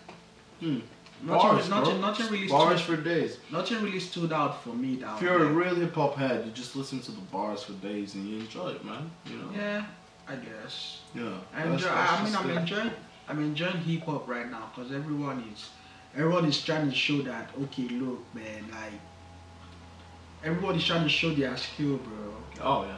Hmm. 0.59 0.79
Nothing, 1.23 1.49
Bars, 1.49 1.69
nothing, 1.69 2.27
really 2.31 2.47
bars 2.47 2.81
stood, 2.81 2.97
for 2.97 3.03
days 3.03 3.37
nothing 3.51 3.81
really 3.83 3.99
stood 3.99 4.31
out 4.31 4.63
for 4.63 4.69
me. 4.69 4.95
That 4.97 5.15
if 5.17 5.21
you're 5.23 5.43
a 5.43 5.51
real 5.51 5.75
hip-hop 5.75 6.15
head 6.15 6.45
you 6.45 6.51
just 6.51 6.75
listen 6.75 6.99
to 7.01 7.11
the 7.11 7.21
bars 7.31 7.63
for 7.63 7.73
days 7.73 8.15
and 8.15 8.27
you 8.29 8.39
enjoy 8.39 8.69
it 8.69 8.85
man 8.85 9.09
you 9.25 9.37
know 9.37 9.49
yeah, 9.55 9.85
I 10.27 10.35
guess. 10.35 11.01
yeah 11.15 11.37
I 11.55 11.63
enjoy. 11.63 11.87
that's 11.87 12.21
I 12.21 12.23
mean, 12.23 12.35
I'm 12.35 12.49
it. 12.49 12.57
enjoying. 12.61 12.91
I'm 13.29 13.39
enjoying 13.39 13.77
hip 13.77 14.03
hop 14.03 14.27
right 14.27 14.49
now 14.49 14.71
because 14.73 14.91
everyone 14.93 15.43
is, 15.53 15.69
everyone 16.15 16.45
is 16.45 16.63
trying 16.63 16.89
to 16.89 16.95
show 16.95 17.21
that. 17.23 17.49
Okay, 17.63 17.87
look, 17.89 18.23
man, 18.33 18.63
like 18.71 18.99
everyone 20.43 20.75
is 20.75 20.85
trying 20.85 21.03
to 21.03 21.09
show 21.09 21.31
their 21.33 21.55
skill, 21.57 21.97
bro. 21.97 22.33
oh 22.61 22.85
yeah 22.85 22.97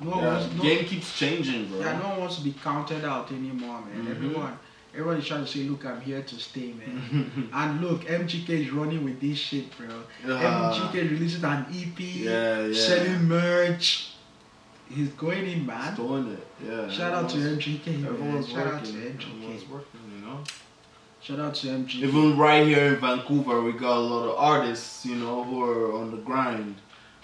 No 0.00 0.16
yeah, 0.16 0.26
wants, 0.40 0.54
no, 0.54 0.62
game 0.62 0.84
keeps 0.86 1.18
changing 1.18 1.66
bro 1.68 1.80
yeah, 1.80 1.98
no 1.98 2.08
one 2.10 2.20
wants 2.20 2.36
to 2.38 2.42
be 2.44 2.52
counted 2.52 3.04
out 3.04 3.30
anymore, 3.32 3.80
man. 3.82 4.06
Mhm. 4.06 4.10
Everyone, 4.10 4.34
everyone 4.36 4.58
is 4.94 5.26
trying 5.26 5.44
to 5.44 5.46
say, 5.46 5.60
look, 5.60 5.84
I'm 5.86 6.00
here 6.00 6.22
to 6.22 6.34
stay, 6.36 6.72
man. 6.72 7.50
and 7.52 7.80
look, 7.80 8.02
MGK 8.02 8.48
is 8.48 8.70
running 8.72 9.04
with 9.04 9.20
this 9.20 9.38
shit, 9.38 9.66
bro. 9.76 9.88
Yeah. 10.26 10.72
MGK 10.72 11.10
releasing 11.10 11.44
an 11.44 11.66
EP, 11.70 11.98
Yeah, 11.98 12.66
yeah. 12.66 12.74
selling 12.74 13.24
merch. 13.24 14.12
He's 14.88 15.10
going 15.10 15.46
in, 15.46 15.64
man. 15.64 15.90
He's 15.90 15.96
doing 15.96 16.32
it 16.32 16.46
yeah 16.66 16.88
Shout 16.88 17.12
out 17.12 17.30
to 17.30 17.36
MGK, 17.36 18.00
man. 18.00 18.44
Shout 18.44 18.66
out 18.66 18.84
to 18.84 18.92
working 18.92 19.18
MGK. 19.18 19.34
everyone's 19.34 19.68
working 19.68 20.00
you 20.14 20.26
know 20.26 20.40
Shout 21.22 21.38
out 21.38 21.54
to 21.56 21.66
MGK. 21.66 21.94
Even 21.96 22.38
right 22.38 22.66
here 22.66 22.94
in 22.94 22.96
Vancouver, 22.96 23.62
we 23.62 23.72
got 23.72 23.98
a 23.98 24.00
lot 24.00 24.24
of 24.30 24.38
artists, 24.38 25.04
you 25.04 25.16
know, 25.16 25.44
who 25.44 25.62
are 25.62 25.92
on 25.92 26.10
the 26.10 26.16
grind, 26.16 26.76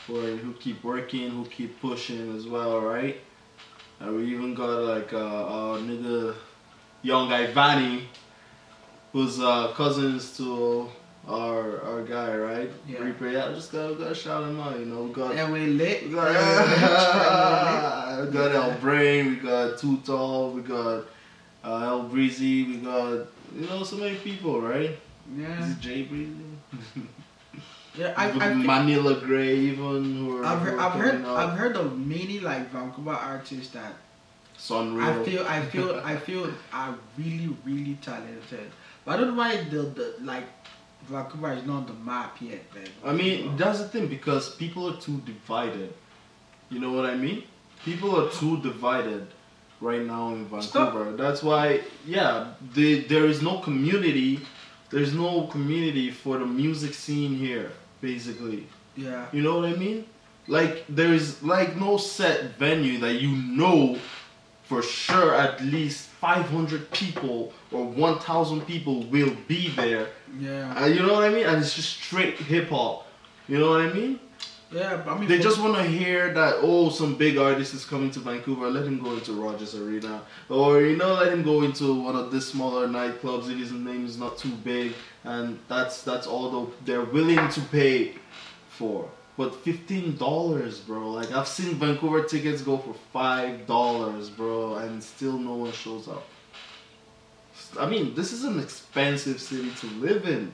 who 0.06 0.18
are, 0.18 0.36
who 0.36 0.52
keep 0.52 0.84
working, 0.84 1.30
who 1.30 1.46
keep 1.46 1.80
pushing 1.80 2.36
as 2.36 2.46
well, 2.46 2.82
right? 2.82 3.16
And 3.98 4.14
we 4.14 4.26
even 4.26 4.52
got 4.54 4.82
like 4.82 5.14
uh, 5.14 5.16
a, 5.16 5.74
a 5.76 5.78
nigga, 5.78 6.34
young 7.06 7.28
guy 7.28 7.46
Vanny, 7.46 8.08
who's 9.12 9.40
uh, 9.40 9.68
cousins 9.72 10.36
to 10.36 10.88
our 11.28 11.80
our 11.82 12.02
guy, 12.02 12.36
right? 12.36 12.70
Yeah. 12.88 12.98
Reaper. 12.98 13.30
Yeah, 13.30 13.48
just 13.54 13.72
gotta, 13.72 13.94
gotta 13.94 14.14
shout 14.14 14.44
him 14.44 14.60
out, 14.60 14.78
you 14.78 14.86
know. 14.86 15.02
We 15.04 15.12
got 15.12 15.34
And 15.34 15.52
we 15.52 15.66
lit. 15.66 16.08
we 16.08 16.14
got, 16.14 16.26
we 18.26 18.32
got 18.32 18.54
El 18.54 18.72
Brain, 18.80 19.30
we 19.30 19.36
got 19.36 19.78
Too 19.78 19.98
Tall, 20.04 20.50
we 20.50 20.62
got 20.62 21.04
uh, 21.64 21.84
El 21.92 22.02
Breezy, 22.04 22.64
we 22.64 22.76
got 22.78 23.26
you 23.56 23.66
know 23.68 23.82
so 23.84 23.96
many 23.96 24.16
people, 24.16 24.60
right? 24.60 24.90
Is 24.90 24.96
Yeah. 25.38 25.70
it 25.70 25.80
Jay 25.80 26.02
Breezy? 26.02 26.32
Yeah, 27.98 28.12
I, 28.14 28.28
Even 28.28 28.42
I 28.42 28.48
think, 28.52 28.66
Manila 28.66 29.14
Grey, 29.24 29.56
even 29.72 30.16
who 30.18 30.36
are 30.36 30.44
I've 30.44 30.60
heard, 30.60 30.78
I've 30.78 30.92
heard. 31.00 31.24
I've 31.24 31.56
heard 31.56 31.76
of 31.76 31.98
many 31.98 32.40
like 32.40 32.68
Vancouver 32.70 33.12
artists 33.16 33.72
that 33.72 33.94
Sunreal. 34.58 35.02
I 35.20 35.24
feel, 35.24 35.46
I 35.46 35.60
feel, 35.66 36.00
I 36.04 36.16
feel 36.16 36.52
are 36.72 36.94
really, 37.18 37.56
really 37.64 37.98
talented. 38.02 38.70
But 39.04 39.14
I 39.14 39.16
don't 39.18 39.28
know 39.28 39.38
why 39.38 39.56
the, 39.64 39.82
the 39.82 40.14
like 40.20 40.44
Vancouver 41.04 41.52
is 41.52 41.64
not 41.64 41.76
on 41.76 41.86
the 41.86 41.92
map 41.92 42.36
yet, 42.40 42.62
man. 42.74 42.88
I 43.04 43.12
mean, 43.12 43.56
that's 43.56 43.80
the 43.80 43.88
thing 43.88 44.08
because 44.08 44.54
people 44.56 44.88
are 44.90 45.00
too 45.00 45.20
divided. 45.24 45.92
You 46.68 46.80
know 46.80 46.92
what 46.92 47.06
I 47.06 47.14
mean? 47.14 47.44
people 47.84 48.20
are 48.20 48.28
too 48.30 48.60
divided 48.62 49.26
right 49.80 50.02
now 50.02 50.34
in 50.34 50.46
Stop. 50.60 50.92
Vancouver. 50.92 51.16
That's 51.16 51.42
why, 51.42 51.82
yeah, 52.06 52.52
the, 52.74 53.00
there 53.02 53.26
is 53.26 53.42
no 53.42 53.58
community. 53.60 54.40
There's 54.90 55.14
no 55.14 55.46
community 55.46 56.10
for 56.10 56.38
the 56.38 56.46
music 56.46 56.94
scene 56.94 57.36
here, 57.36 57.70
basically. 58.00 58.66
Yeah. 58.96 59.26
You 59.32 59.42
know 59.42 59.60
what 59.60 59.68
I 59.68 59.74
mean? 59.74 60.06
Like 60.48 60.84
there's 60.88 61.42
like 61.42 61.76
no 61.76 61.96
set 61.96 62.56
venue 62.56 62.98
that 63.00 63.14
you 63.14 63.30
know 63.30 63.98
for 64.66 64.82
sure 64.82 65.34
at 65.34 65.62
least 65.62 66.08
500 66.20 66.90
people 66.90 67.52
or 67.70 67.84
1,000 67.84 68.66
people 68.66 69.04
will 69.04 69.34
be 69.46 69.68
there. 69.70 70.08
Yeah. 70.38 70.74
Uh, 70.76 70.86
you 70.86 71.00
know 71.02 71.12
what 71.14 71.24
I 71.24 71.30
mean? 71.30 71.46
And 71.46 71.62
it's 71.62 71.74
just 71.74 72.00
straight 72.02 72.36
hip 72.36 72.68
hop. 72.70 73.06
You 73.48 73.58
know 73.58 73.70
what 73.70 73.82
I 73.82 73.92
mean? 73.92 74.18
Yeah. 74.72 74.96
but 75.04 75.12
I 75.12 75.18
mean, 75.18 75.28
They 75.28 75.38
just 75.38 75.60
want 75.60 75.76
to 75.76 75.84
hear 75.84 76.34
that 76.34 76.56
oh 76.60 76.90
some 76.90 77.14
big 77.14 77.38
artist 77.38 77.74
is 77.74 77.84
coming 77.84 78.10
to 78.10 78.18
Vancouver. 78.20 78.68
Let 78.68 78.84
him 78.84 79.00
go 79.00 79.12
into 79.12 79.32
Rogers 79.32 79.76
Arena, 79.76 80.22
or 80.48 80.80
you 80.80 80.96
know 80.96 81.14
let 81.14 81.32
him 81.32 81.44
go 81.44 81.62
into 81.62 82.02
one 82.02 82.16
of 82.16 82.32
the 82.32 82.40
smaller 82.40 82.88
nightclubs 82.88 83.48
if 83.48 83.58
his 83.58 83.70
name 83.70 84.04
is 84.04 84.18
not 84.18 84.36
too 84.36 84.50
big, 84.64 84.94
and 85.22 85.60
that's 85.68 86.02
that's 86.02 86.26
all 86.26 86.72
they're 86.84 87.04
willing 87.04 87.48
to 87.50 87.60
pay 87.70 88.14
for. 88.68 89.08
But 89.36 89.54
fifteen 89.54 90.16
dollars, 90.16 90.78
bro. 90.80 91.10
Like 91.10 91.30
I've 91.32 91.46
seen 91.48 91.74
Vancouver 91.74 92.22
tickets 92.22 92.62
go 92.62 92.78
for 92.78 92.94
five 93.12 93.66
dollars, 93.66 94.30
bro, 94.30 94.76
and 94.76 95.02
still 95.02 95.38
no 95.38 95.54
one 95.54 95.72
shows 95.72 96.08
up. 96.08 96.24
I 97.78 97.86
mean, 97.86 98.14
this 98.14 98.32
is 98.32 98.44
an 98.44 98.58
expensive 98.60 99.40
city 99.40 99.70
to 99.80 99.86
live 99.96 100.26
in. 100.26 100.52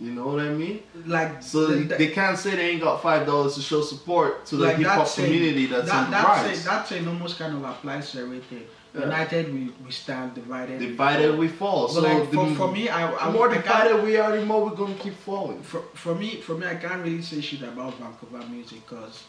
You 0.00 0.10
know 0.12 0.26
what 0.28 0.40
I 0.40 0.48
mean? 0.48 0.82
like 1.06 1.42
So 1.42 1.66
the- 1.66 1.76
the- 1.84 1.94
they 1.96 2.08
can't 2.08 2.38
say 2.38 2.56
they 2.56 2.70
ain't 2.70 2.82
got 2.82 3.02
five 3.02 3.26
dollars 3.26 3.54
to 3.56 3.60
show 3.60 3.82
support 3.82 4.46
to 4.46 4.56
the 4.56 4.64
like 4.66 4.76
hip 4.76 4.86
hop 4.86 5.14
community 5.14 5.66
that's 5.66 5.86
that, 5.88 6.06
on 6.06 6.10
that 6.10 6.24
rise. 6.24 6.44
saying, 6.56 6.64
that 6.64 6.88
saying 6.88 7.08
almost 7.08 7.38
kind 7.38 7.54
of 7.54 7.62
applies 7.64 8.10
to 8.12 8.20
everything. 8.20 8.64
United 8.94 9.52
we, 9.54 9.72
we 9.84 9.90
stand, 9.90 10.34
divided. 10.34 10.78
we 10.80 10.86
Divided 10.88 11.30
fall. 11.30 11.38
we 11.38 11.48
fall. 11.48 11.88
So 11.88 12.00
like 12.02 12.30
the, 12.30 12.36
for, 12.36 12.54
for 12.54 12.72
me, 12.72 12.88
I, 12.90 13.10
I 13.10 13.26
the 13.26 13.32
more 13.32 13.50
I 13.50 13.54
divided 13.56 14.04
we 14.04 14.16
are, 14.18 14.36
the 14.36 14.44
more 14.44 14.64
we're 14.64 14.76
gonna 14.76 14.94
keep 14.96 15.14
falling. 15.14 15.62
for, 15.62 15.80
for 15.94 16.14
me, 16.14 16.40
for 16.42 16.54
me, 16.54 16.66
I 16.66 16.74
can't 16.74 17.02
really 17.02 17.22
say 17.22 17.40
shit 17.40 17.62
about 17.62 17.94
Vancouver 17.98 18.46
music 18.48 18.86
because 18.86 19.22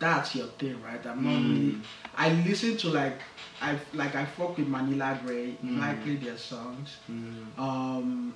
that's 0.00 0.34
your 0.34 0.46
thing, 0.58 0.82
right? 0.82 1.04
I'm 1.06 1.22
not 1.24 1.40
Mm. 1.42 1.50
really. 1.50 1.78
I 2.16 2.32
listen 2.48 2.76
to 2.78 2.88
like, 2.90 3.20
I 3.60 3.78
like 3.94 4.14
I 4.16 4.24
fuck 4.24 4.56
with 4.58 4.66
Manila 4.68 5.18
Grey. 5.24 5.56
Mm. 5.64 5.80
I 5.80 5.94
play 5.94 6.16
their 6.16 6.36
songs. 6.36 6.96
Mm. 7.10 7.56
Um, 7.58 8.34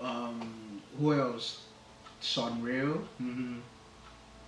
um, 0.00 0.82
who 0.98 1.12
else? 1.14 1.62
Sunreal. 2.22 3.02
Mm-hmm. 3.22 3.58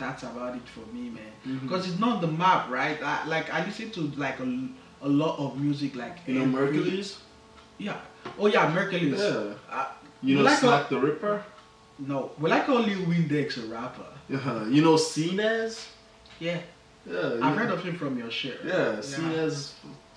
That's 0.03 0.23
about 0.25 0.57
it 0.57 0.67
for 0.75 0.85
me, 0.95 1.05
man. 1.19 1.33
Mhm. 1.47 1.63
Because 1.63 1.83
it's 1.89 2.01
not 2.07 2.21
the 2.21 2.27
map, 2.43 2.63
right? 2.71 2.99
I, 3.03 3.25
like 3.35 3.47
I 3.57 3.65
listen 3.65 3.91
to 3.97 4.01
like 4.25 4.39
a, 4.41 4.49
a 5.03 5.11
lot 5.23 5.35
of 5.39 5.51
music, 5.65 5.95
like 5.95 6.17
You 6.27 6.35
know 6.41 6.47
Mercury's? 6.47 7.11
Yeah. 7.79 7.99
Oh 8.39 8.47
yeah, 8.55 8.65
Mercury's. 8.79 9.21
Yeah. 9.21 9.55
Uh, 9.71 9.87
You 10.23 10.37
know 10.37 10.43
like 10.51 10.63
a- 10.63 10.87
the 10.91 10.99
Ripper? 11.07 11.37
no, 12.11 12.19
we 12.41 12.51
like 12.51 12.69
only 12.69 12.95
Windex 13.11 13.49
a 13.63 13.67
rapper. 13.77 14.11
Yeah. 14.29 14.65
You 14.75 14.81
know 14.87 14.97
Cinez? 15.11 15.73
Yeah. 16.41 16.59
Yeah. 17.07 17.39
I've 17.45 17.57
heard 17.61 17.71
of 17.77 17.81
him 17.87 17.95
from 18.03 18.19
your 18.19 18.31
shit. 18.31 18.59
Yeah, 18.65 18.99
Cinez, 19.11 19.55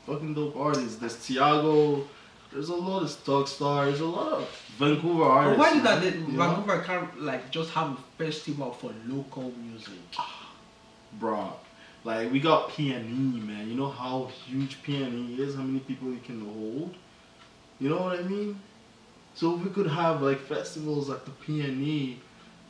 fucking 0.08 0.34
dope 0.38 0.56
artists. 0.68 0.96
There's 1.01 1.18
Tiago. 1.25 2.08
There's 2.52 2.70
a 2.70 2.75
lot 2.75 3.04
of 3.04 3.10
Stock 3.10 3.48
stars, 3.48 3.86
There's 3.88 4.02
a 4.02 4.06
lot 4.06 4.34
of 4.34 4.50
Vancouver 4.78 5.20
But 5.25 5.30
artists. 5.30 5.60
why 5.60 5.74
did 5.74 5.84
that 5.84 6.04
you 6.04 6.22
know? 6.38 6.44
Vancouver 6.56 6.80
can't 6.82 7.22
like 7.22 7.52
just 7.52 7.72
have 7.72 7.92
a 7.92 7.98
festival 8.24 8.72
for 8.72 8.92
local 9.08 9.52
music? 9.62 9.94
Ah, 10.18 10.52
bruh. 11.20 11.52
Like 12.04 12.32
we 12.32 12.40
got 12.40 12.70
PNE, 12.70 13.46
man. 13.46 13.68
You 13.70 13.75
know 13.75 13.90
how 13.90 14.30
huge 14.46 14.82
PNE 14.84 15.40
is, 15.40 15.56
how 15.56 15.62
many 15.64 15.80
people 15.80 16.14
it 16.14 16.24
can 16.24 16.40
hold? 16.46 16.96
You 17.80 17.90
know 17.90 18.02
what 18.04 18.20
I 18.20 18.24
mean? 18.24 18.60
So 19.34 19.56
if 19.58 19.64
we 19.64 19.70
could 19.72 19.88
have 19.88 20.22
like 20.22 20.40
festivals 20.40 21.10
like 21.10 21.25
the 21.25 21.32
PNE 21.32 22.18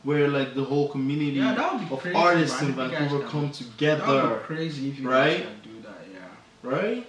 where 0.02 0.28
like 0.28 0.54
the 0.54 0.64
whole 0.64 0.88
community 0.88 1.32
Yeah, 1.38 1.54
that 1.54 1.72
would 1.74 1.88
be 1.88 1.94
of 1.94 2.00
crazy, 2.00 2.16
artists 2.16 2.60
in 2.62 2.68
you 2.68 2.72
Vancouver 2.74 3.20
come 3.26 3.42
That 3.42 3.42
would 3.42 3.52
together. 3.54 4.34
be 4.36 4.44
crazy 4.44 4.88
if 4.90 4.98
you 5.00 5.08
right? 5.08 5.38
guys 5.38 5.46
can 5.46 5.72
do 5.72 5.80
that. 5.82 6.00
Yeah. 6.12 6.68
Right? 6.70 7.06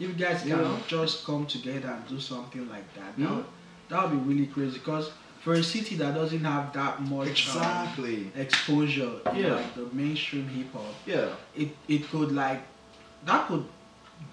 If 0.00 0.08
you 0.08 0.14
guys 0.14 0.44
You 0.46 0.54
can 0.54 0.64
know? 0.64 0.78
just 0.88 1.24
come 1.26 1.46
together 1.46 1.88
and 1.88 2.08
do 2.08 2.18
something 2.18 2.68
like 2.68 2.92
that, 2.94 3.16
that, 3.18 3.26
Hmm? 3.28 3.36
would, 3.36 3.44
that 3.90 4.02
would 4.10 4.12
be 4.26 4.34
really 4.34 4.46
crazy. 4.46 4.78
Because 4.78 5.10
for 5.42 5.52
a 5.54 5.62
city 5.62 5.94
that 5.96 6.14
doesn't 6.14 6.42
have 6.44 6.72
that 6.72 7.02
much 7.02 7.54
um, 7.56 8.32
exposure, 8.36 9.12
in, 9.32 9.36
Yeah. 9.36 9.54
like 9.56 9.74
the 9.74 9.86
mainstream 9.92 10.48
hip 10.48 10.72
hop, 10.72 10.94
Yeah. 11.06 11.28
it 11.54 11.70
it 11.88 12.08
could 12.10 12.32
like 12.32 12.62
that 13.26 13.46
could 13.48 13.64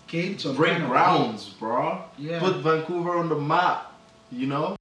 gain 0.08 0.38
some 0.40 0.56
break 0.56 0.78
grounds, 0.86 1.50
bro. 1.60 2.02
Yeah. 2.18 2.40
Put 2.40 2.56
Vancouver 2.58 3.18
on 3.18 3.28
the 3.30 3.36
map, 3.54 3.92
you 4.32 4.48
know? 4.48 4.76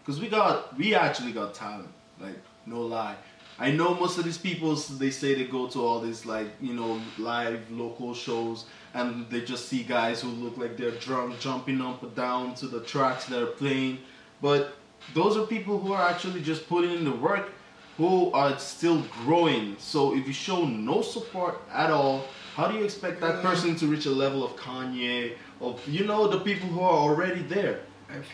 Because 0.00 0.18
we 0.20 0.28
got, 0.28 0.76
we 0.78 0.94
actually 0.94 1.32
got 1.32 1.52
talent. 1.54 1.88
Like, 2.18 2.38
no 2.66 2.80
lie. 2.80 3.16
I 3.58 3.70
know 3.72 3.94
most 3.94 4.16
of 4.18 4.24
these 4.24 4.38
people, 4.38 4.74
they 4.74 5.10
say 5.10 5.34
they 5.34 5.44
go 5.44 5.66
to 5.68 5.78
all 5.86 6.00
these, 6.00 6.24
like, 6.24 6.48
you 6.62 6.72
know, 6.72 6.98
live 7.18 7.60
local 7.70 8.14
shows 8.14 8.64
and 8.94 9.28
they 9.30 9.40
just 9.40 9.68
see 9.68 9.82
guys 9.82 10.20
who 10.20 10.28
look 10.28 10.56
like 10.56 10.76
they're 10.76 10.90
drunk 10.92 11.38
jumping 11.38 11.80
up 11.80 12.02
and 12.02 12.14
down 12.14 12.54
to 12.56 12.66
the 12.66 12.80
tracks 12.80 13.26
that 13.26 13.42
are 13.42 13.46
playing. 13.46 13.98
But 14.42 14.74
those 15.14 15.36
are 15.36 15.46
people 15.46 15.78
who 15.78 15.92
are 15.92 16.08
actually 16.08 16.42
just 16.42 16.68
putting 16.68 16.90
in 16.90 17.04
the 17.04 17.12
work 17.12 17.50
who 17.96 18.32
are 18.32 18.58
still 18.58 19.02
growing. 19.24 19.76
So 19.78 20.16
if 20.16 20.26
you 20.26 20.32
show 20.32 20.64
no 20.64 21.02
support 21.02 21.60
at 21.70 21.90
all, 21.90 22.24
how 22.54 22.68
do 22.68 22.78
you 22.78 22.84
expect 22.84 23.20
that 23.20 23.42
person 23.42 23.76
to 23.76 23.86
reach 23.86 24.06
a 24.06 24.10
level 24.10 24.44
of 24.44 24.56
Kanye, 24.56 25.36
of 25.60 25.86
you 25.86 26.04
know 26.06 26.26
the 26.26 26.40
people 26.40 26.68
who 26.68 26.80
are 26.80 26.98
already 26.98 27.42
there? 27.42 27.80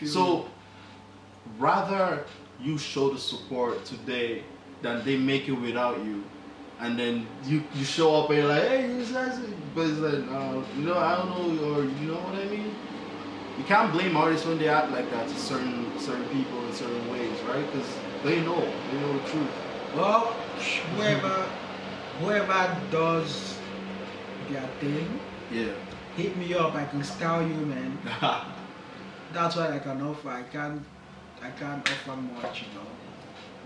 So 0.03 0.49
rather 1.59 2.25
you 2.59 2.77
show 2.77 3.09
the 3.09 3.19
support 3.19 3.85
today 3.85 4.43
than 4.81 5.03
they 5.05 5.17
make 5.17 5.47
it 5.47 5.53
without 5.53 6.03
you. 6.03 6.23
And 6.79 6.97
then 6.97 7.25
you, 7.45 7.63
you 7.73 7.83
show 7.83 8.23
up 8.23 8.29
and 8.29 8.39
you're 8.39 8.47
like, 8.47 8.63
hey, 8.63 8.87
this 8.87 9.11
guy's 9.11 9.39
but 9.73 9.85
it's 9.87 9.99
like, 9.99 10.13
uh, 10.31 10.61
you 10.75 10.85
know, 10.85 10.97
I 10.97 11.15
don't 11.17 11.29
know, 11.29 11.75
or 11.75 11.83
you 11.83 12.07
know 12.07 12.17
what 12.17 12.35
I 12.35 12.45
mean? 12.45 12.73
You 13.57 13.63
can't 13.63 13.91
blame 13.91 14.15
artists 14.15 14.45
when 14.45 14.57
they 14.59 14.69
act 14.69 14.91
like 14.91 15.09
that 15.11 15.27
to 15.27 15.35
certain 15.35 15.99
certain 15.99 16.25
people 16.29 16.63
in 16.67 16.73
certain 16.73 17.11
ways, 17.11 17.39
right? 17.41 17.65
Because 17.71 17.87
they 18.23 18.39
know, 18.41 18.59
they 18.61 18.99
know 18.99 19.13
the 19.13 19.29
truth. 19.29 19.49
Well, 19.95 20.33
whoever 20.95 21.45
whoever 22.19 22.77
does 22.91 23.57
their 24.49 24.67
thing, 24.79 25.19
Yeah. 25.51 25.73
hit 26.15 26.35
me 26.37 26.53
up. 26.53 26.75
I 26.75 26.85
can 26.85 27.03
style 27.03 27.41
you, 27.47 27.65
man. 27.65 27.97
That's 29.33 29.55
what 29.55 29.71
I 29.71 29.79
can 29.79 30.01
offer. 30.01 30.29
I 30.29 30.43
can't 30.43 30.83
I 31.41 31.49
can't 31.51 31.87
offer 31.87 32.15
much, 32.15 32.63
you 32.63 32.67
know. 32.79 32.87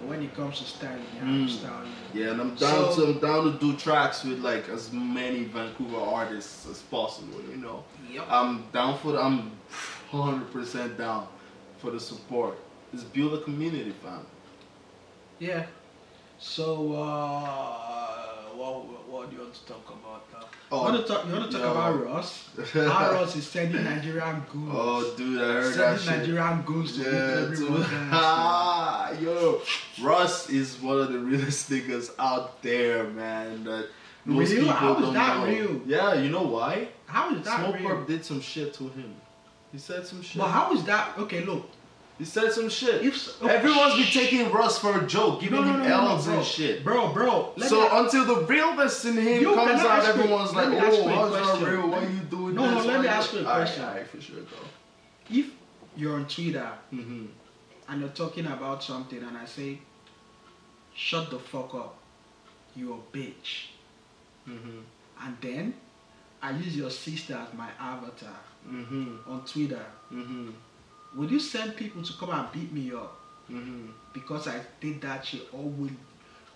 But 0.01 0.10
when 0.10 0.24
it 0.24 0.34
comes 0.36 0.58
to 0.60 0.63
styling, 0.65 1.05
yeah, 1.15 1.22
I'm 1.22 1.48
Mm. 1.48 1.50
style 1.50 1.84
you. 2.13 2.24
Yeah, 2.24 2.31
and 2.31 2.41
I'm 2.41 2.55
down 2.55 2.93
So- 2.93 3.05
to 3.05 3.12
I'm 3.12 3.20
down 3.20 3.43
to 3.53 3.60
do 3.60 3.75
tracks 3.77 4.24
with 4.24 4.39
like 4.39 4.67
as 4.70 4.91
many 4.91 5.43
Vancouver 5.43 5.98
artists 6.00 6.67
as 6.67 6.79
possible. 6.81 7.39
You 7.50 7.58
know, 7.58 7.84
Yep. 8.10 8.25
I'm 8.29 8.63
down 8.74 8.98
for 8.98 9.12
the, 9.12 9.22
I'm 9.22 9.51
100 10.12 10.51
percent 10.51 10.98
down 10.98 11.27
for 11.77 11.91
the 11.91 12.00
support. 12.00 12.58
Let's 12.91 13.05
build 13.05 13.34
a 13.36 13.41
community, 13.43 13.93
fam. 14.03 14.25
Yeah. 15.39 15.65
So 16.39 16.93
uh 16.93 18.55
what, 18.55 19.00
what, 19.21 19.27
what 19.27 19.29
do 19.29 19.35
you 19.35 19.41
want 19.43 19.53
to 19.53 19.65
talk 19.65 19.89
about 19.89 20.33
now? 20.33 20.47
Oh, 20.71 20.87
you 20.87 20.93
want 20.93 21.07
to 21.07 21.13
talk 21.13 21.27
you 21.27 21.33
want 21.33 21.51
to 21.51 21.57
talk 21.57 21.65
no. 21.65 21.71
about 21.71 22.05
Ross? 22.05 22.49
How 22.73 23.11
Ross 23.13 23.35
is 23.35 23.47
sending 23.47 23.83
Nigerian 23.83 24.43
goons. 24.51 24.71
Oh, 24.73 25.13
dude, 25.15 25.41
I 25.41 25.43
heard 25.43 25.73
that 25.75 25.99
sending 25.99 26.25
shit. 26.25 26.35
Nigerian 26.35 26.61
goons 26.63 26.97
to 26.97 27.03
Yeah. 27.03 28.09
Ah, 28.11 29.11
yo, 29.19 29.61
Russ 30.01 30.49
is 30.49 30.81
one 30.81 30.99
of 30.99 31.11
the 31.11 31.19
realest 31.19 31.69
niggas 31.69 32.11
out 32.17 32.61
there, 32.61 33.03
man. 33.05 33.63
That 33.63 33.89
most 34.25 34.51
Real? 34.51 34.61
people 34.61 34.73
How 34.73 34.95
is 34.95 35.01
don't 35.01 35.13
that 35.13 35.37
know. 35.37 35.45
real? 35.45 35.81
Yeah, 35.85 36.13
you 36.15 36.29
know 36.29 36.43
why? 36.43 36.87
How 37.05 37.35
is 37.35 37.43
that 37.45 37.59
Smoke 37.59 37.75
real? 37.75 37.89
Purp 37.89 38.07
did 38.07 38.25
some 38.25 38.41
shit 38.41 38.73
to 38.75 38.83
him. 38.89 39.15
He 39.71 39.77
said 39.77 40.05
some 40.05 40.21
shit. 40.21 40.39
But 40.41 40.49
how 40.49 40.73
is 40.73 40.83
that? 40.85 41.17
Okay, 41.17 41.43
look. 41.45 41.69
He 42.21 42.25
said 42.25 42.51
some 42.51 42.69
shit. 42.69 43.03
If 43.03 43.15
s- 43.15 43.35
Everyone's 43.41 43.95
been 43.95 44.05
taking 44.05 44.51
Russ 44.51 44.77
for 44.77 44.95
a 44.95 45.07
joke, 45.07 45.41
giving 45.41 45.55
No, 45.59 45.63
no, 45.65 45.73
him 45.73 45.79
no, 45.81 45.87
no, 45.89 46.03
no, 46.05 46.11
L's 46.11 46.27
and 46.27 46.45
shit. 46.45 46.83
Bro, 46.83 47.13
bro. 47.13 47.53
so 47.67 47.81
me- 47.81 47.87
until 47.91 48.25
the 48.25 48.35
realness 48.45 49.03
in 49.05 49.17
him 49.17 49.41
Yo, 49.41 49.55
comes 49.55 49.81
out, 49.81 50.05
everyone's 50.05 50.53
like, 50.53 50.67
"Oh, 50.67 51.29
not 51.29 51.67
real? 51.67 51.87
Why 51.89 52.01
you 52.03 52.19
doing 52.29 52.53
No, 52.53 52.69
no, 52.69 52.75
this? 52.75 52.85
let 52.85 53.01
me 53.01 53.07
ask 53.07 53.33
you 53.33 53.39
a 53.39 53.43
question. 53.43 53.83
alright, 53.85 54.07
for 54.07 54.21
sure, 54.21 54.35
go. 54.41 54.57
if 55.31 55.47
you're 55.97 56.13
on 56.13 56.27
Twitter 56.27 56.71
Mm-hmm. 56.93 57.25
and 57.89 57.99
you're 58.01 58.09
talking 58.09 58.45
about 58.45 58.83
something 58.83 59.17
and 59.17 59.35
I 59.35 59.45
say, 59.45 59.79
shut 60.93 61.31
the 61.31 61.39
fuck 61.39 61.73
up, 61.73 61.97
you're 62.75 62.99
a 62.99 63.17
bitch. 63.17 63.69
Mm-hmm. 64.47 64.79
And 65.23 65.37
then 65.41 65.73
I 66.39 66.51
use 66.51 66.77
your 66.77 66.91
sister 66.91 67.33
as 67.33 67.51
my 67.57 67.69
avatar 67.79 68.29
Mm-hmm. 68.69 69.15
on 69.27 69.43
Twitter. 69.43 69.83
Would 71.15 71.30
you 71.32 71.39
send 71.39 71.75
people 71.75 72.01
to 72.03 72.13
come 72.13 72.30
and 72.32 72.51
beat 72.51 72.72
me 72.72 72.91
up 72.94 73.18
Mm-hmm. 73.51 73.88
because 74.13 74.48
I 74.48 74.62
did 74.80 75.01
that 75.01 75.25
shit? 75.25 75.46
Or 75.51 75.63
will 75.63 75.89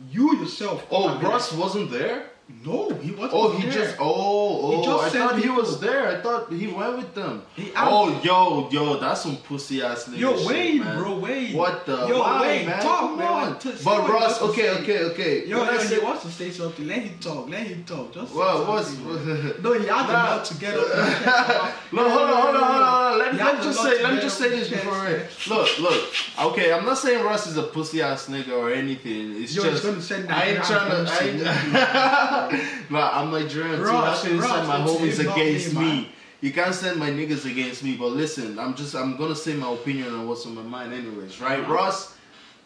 you 0.10 0.38
yourself 0.38 0.86
Oh, 0.92 1.20
Russ 1.20 1.52
wasn't 1.52 1.92
there? 1.92 2.30
No, 2.64 2.90
he 3.02 3.10
wasn't. 3.12 3.34
Oh, 3.34 3.52
he 3.58 3.64
there. 3.64 3.72
just 3.72 3.96
oh 4.00 4.72
He 4.72 4.78
oh. 4.78 4.84
just 5.04 5.16
I 5.16 5.20
thought 5.20 5.40
he 5.40 5.50
was 5.50 5.80
there. 5.80 6.08
I 6.08 6.22
thought 6.22 6.52
he 6.52 6.68
went 6.68 6.98
with 6.98 7.14
them. 7.16 7.42
He- 7.56 7.72
oh, 7.76 8.22
yo, 8.24 8.70
yo, 8.70 9.00
that's 9.00 9.22
some 9.24 9.38
pussy 9.38 9.82
ass 9.82 10.08
nigga. 10.08 10.18
Yo, 10.20 10.38
shit, 10.38 10.80
man. 10.80 10.98
bro, 10.98 11.18
Wayne. 11.18 11.54
What 11.54 11.86
the? 11.88 12.06
Yo, 12.08 12.20
Why, 12.20 12.42
Wayne, 12.42 12.66
man? 12.68 12.82
talk, 12.84 13.00
Come 13.00 13.18
man. 13.18 13.28
on. 13.28 13.58
But 13.84 14.10
Ross, 14.10 14.42
okay, 14.44 14.70
okay, 14.82 15.04
okay. 15.06 15.46
Yo, 15.48 15.60
When 15.66 15.88
he 15.88 16.00
wants 16.00 16.24
to 16.24 16.32
say 16.32 16.52
something. 16.52 16.88
Let 16.88 17.00
him 17.00 17.18
talk. 17.20 17.50
Let 17.50 17.66
him 17.66 17.84
talk. 17.84 18.14
Just 18.14 18.34
Well, 18.36 18.66
what's? 18.68 18.96
No, 19.64 19.74
he 19.74 19.88
had 19.88 20.08
Nah. 20.08 20.44
to 20.44 20.54
get 20.56 20.76
up. 20.78 20.88
No, 21.92 22.10
hold 22.10 22.30
on, 22.30 22.42
hold 22.42 22.56
on, 22.56 22.64
hold 22.64 22.64
on. 22.64 22.64
hold 22.64 22.84
on. 22.84 23.20
Let, 23.20 23.32
He 23.32 23.38
let 23.38 23.48
has 23.56 23.58
me 23.66 23.72
just 23.72 23.82
say, 23.84 24.04
let 24.04 24.14
me 24.14 24.22
just 24.22 24.38
say 24.38 24.50
this 24.50 24.70
before. 24.70 25.56
Look, 25.56 25.80
look. 25.80 26.14
Okay, 26.52 26.74
I'm 26.74 26.86
not 26.86 26.98
saying 26.98 27.24
Russ 27.24 27.48
is 27.48 27.58
a 27.58 27.64
pussy 27.64 28.02
ass 28.02 28.28
nigga 28.28 28.52
or 28.52 28.72
anything. 28.72 29.42
It's 29.42 29.54
just 29.54 29.86
I 30.30 30.44
ain't 30.46 30.64
trying 30.64 31.06
to. 31.06 32.35
I 32.36 32.50
ain't, 32.52 32.92
homies 32.92 32.92
nah, 32.92 33.22
I'm 33.22 33.32
Nigerian 33.32 33.78
too. 33.78 33.84
Ross, 33.84 34.24
How 34.24 34.28
can 34.28 34.36
you 34.36 34.42
send 34.42 34.68
my 34.68 34.78
homies 34.78 35.20
against 35.20 35.74
me, 35.74 35.80
man. 35.80 36.06
You 36.42 36.52
can't 36.52 36.76
send 36.76 37.00
my 37.00 37.10
niggas 37.10 37.50
against 37.50 37.84
me. 37.84 37.96
But 37.96 38.08
listen, 38.08 38.60
I'm 38.60 38.76
just 38.76 38.96
I'm 38.96 39.18
gonna 39.18 39.36
say 39.36 39.54
my 39.54 39.72
opinion 39.74 40.14
on 40.14 40.28
what's 40.28 40.46
on 40.46 40.56
my 40.56 40.62
mind, 40.62 40.94
anyways, 40.94 41.42
right? 41.42 41.60
Uh-huh. 41.60 41.74
Ross, 41.74 42.16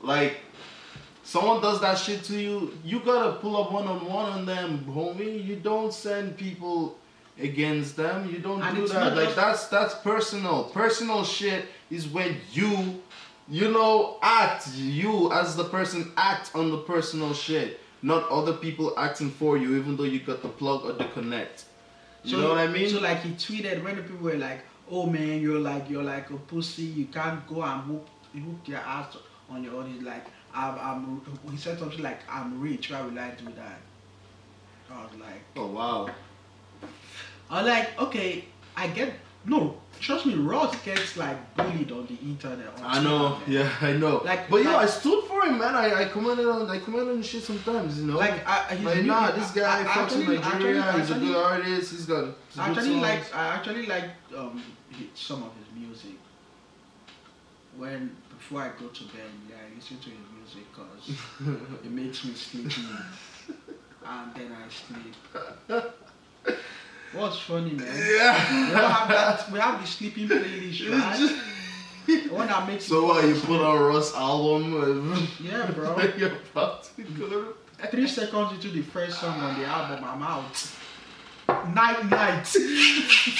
like. 0.01 0.37
Someone 1.21 1.61
does 1.61 1.79
that 1.81 1.95
shit 1.95 2.23
to 2.23 2.39
you, 2.39 2.73
you 2.83 3.01
gotta 3.01 3.33
pull 3.33 3.55
up 3.55 3.71
one 3.71 3.87
on 3.87 4.03
one 4.03 4.25
on 4.31 4.45
them, 4.47 4.83
homie. 4.89 5.45
You 5.45 5.57
don't 5.57 5.93
send 5.93 6.35
people 6.37 6.97
against 7.39 7.95
them. 7.95 8.29
You 8.29 8.39
don't 8.39 8.61
And 8.61 8.75
do 8.75 8.87
that. 8.87 9.15
Like 9.15 9.35
that's 9.35 9.67
that's 9.67 9.93
personal. 9.95 10.65
Personal 10.65 11.23
shit 11.23 11.65
is 11.91 12.07
when 12.07 12.37
you, 12.51 13.01
you 13.47 13.71
know, 13.71 14.17
act. 14.21 14.69
You 14.75 15.31
as 15.31 15.55
the 15.55 15.65
person 15.65 16.11
act 16.17 16.55
on 16.55 16.71
the 16.71 16.79
personal 16.79 17.33
shit, 17.33 17.79
not 18.01 18.29
other 18.29 18.53
people 18.53 18.97
acting 18.97 19.29
for 19.29 19.57
you, 19.57 19.77
even 19.77 19.97
though 19.97 20.03
you 20.03 20.19
got 20.19 20.41
the 20.41 20.49
plug 20.49 20.85
or 20.85 20.93
the 20.93 21.05
connect. 21.05 21.65
You 22.23 22.37
know 22.37 22.49
what 22.49 22.57
I 22.57 22.67
mean? 22.67 22.89
So 22.89 22.99
like 22.99 23.21
he 23.21 23.31
tweeted 23.31 23.83
when 23.83 23.95
the 23.95 24.03
people 24.03 24.25
were 24.25 24.35
like, 24.35 24.61
"Oh 24.89 25.05
man, 25.05 25.41
you're 25.41 25.59
like 25.59 25.89
you're 25.89 26.03
like 26.03 26.29
a 26.29 26.37
pussy. 26.37 26.83
You 26.83 27.05
can't 27.05 27.47
go 27.47 27.63
and 27.63 27.87
whoop 27.87 28.07
whoop 28.33 28.67
your 28.67 28.79
ass 28.79 29.17
on 29.49 29.63
your 29.63 29.75
own." 29.75 29.93
He's 29.93 30.03
like, 30.03 30.25
"I'm 30.53 30.77
I'm." 30.79 31.21
He 31.51 31.57
said 31.57 31.79
something 31.79 32.01
like, 32.01 32.19
"I'm 32.29 32.59
rich. 32.61 32.91
Why 32.91 33.01
would 33.01 33.17
I 33.17 33.31
do 33.31 33.45
that?" 33.55 33.79
I 34.91 35.03
was 35.03 35.13
like, 35.19 35.41
oh 35.55 35.67
wow. 35.67 36.09
I 37.49 37.61
was 37.61 37.69
like, 37.69 38.01
okay, 38.01 38.45
I 38.75 38.87
get 38.87 39.13
no. 39.45 39.77
Trust 39.99 40.25
me, 40.25 40.35
Ross 40.35 40.73
gets 40.83 41.17
like 41.17 41.37
bullied 41.57 41.91
on 41.91 42.05
the 42.07 42.15
internet. 42.23 42.67
On 42.79 42.85
I 42.85 43.03
know, 43.03 43.35
Twitter, 43.43 43.51
yeah, 43.63 43.75
I 43.81 43.91
know. 43.91 44.21
Like- 44.23 44.49
but 44.49 44.63
yo, 44.63 44.71
like- 44.71 44.83
I 44.83 44.85
stood 44.85 45.25
for 45.25 45.41
him, 45.43 45.57
man. 45.59 45.75
I, 45.75 46.03
I 46.03 46.05
commented 46.05 46.45
on, 46.47 46.69
I 46.69 46.79
commented 46.79 47.15
on 47.17 47.21
shit 47.21 47.43
sometimes, 47.43 47.99
you 47.99 48.05
know. 48.07 48.17
Like, 48.17 48.47
I, 48.47 48.75
he's 48.75 48.85
Like, 48.85 48.95
new- 48.97 49.07
nah, 49.07 49.31
this 49.31 49.51
guy 49.51 49.79
I- 49.79 49.81
I 49.81 49.85
fucks 49.87 50.15
with 50.25 50.37
actually- 50.39 50.53
Nigeria. 50.63 50.81
actually- 50.83 51.01
he's 51.01 51.11
a 51.11 51.19
good 51.19 51.35
artist. 51.35 51.91
He's 51.91 52.05
got. 52.05 52.23
I 52.57 52.69
good 52.69 52.77
actually 52.77 52.95
like 53.01 53.35
I 53.35 53.47
actually 53.55 53.85
like 53.87 54.05
um 54.37 54.63
some 55.15 55.43
of 55.43 55.51
his 55.57 55.67
music. 55.83 56.15
When 57.77 58.15
before 58.37 58.61
I 58.61 58.69
go 58.79 58.87
to 58.87 59.03
bed, 59.03 59.31
yeah, 59.49 59.55
I 59.69 59.75
listen 59.75 59.97
to 59.99 60.09
his 60.09 60.27
music 60.37 60.63
because 60.71 61.81
it 61.85 61.91
makes 61.91 62.23
me 62.23 62.33
sleepy, 62.35 62.87
and 64.05 64.33
then 64.33 64.51
I 64.53 64.69
sleep. 64.69 65.85
What's 67.13 67.39
funny, 67.39 67.71
man? 67.71 67.87
We 67.93 68.15
Yeah. 68.15 68.33
have 68.33 69.09
that. 69.09 69.51
We 69.51 69.59
have 69.59 69.81
the 69.81 69.87
sleeping 69.87 70.27
playlist, 70.29 70.89
right? 70.91 72.31
One 72.31 72.47
that 72.47 72.67
makes 72.67 72.85
So 72.85 73.05
what? 73.05 73.23
You 73.25 73.35
put 73.35 73.61
on 73.61 73.79
Russ 73.79 74.13
album? 74.15 75.27
Yeah, 75.39 75.69
bro. 75.71 75.97
You're 76.17 76.31
about 76.53 76.83
to 76.95 77.03
go. 77.03 77.53
Three 77.91 78.07
seconds 78.07 78.51
into 78.53 78.69
the 78.69 78.81
first 78.81 79.19
song 79.21 79.39
on 79.39 79.59
the 79.59 79.65
album, 79.65 80.03
I'm 80.03 80.21
out. 80.21 80.69
Night, 81.73 82.05
night. 82.09 82.47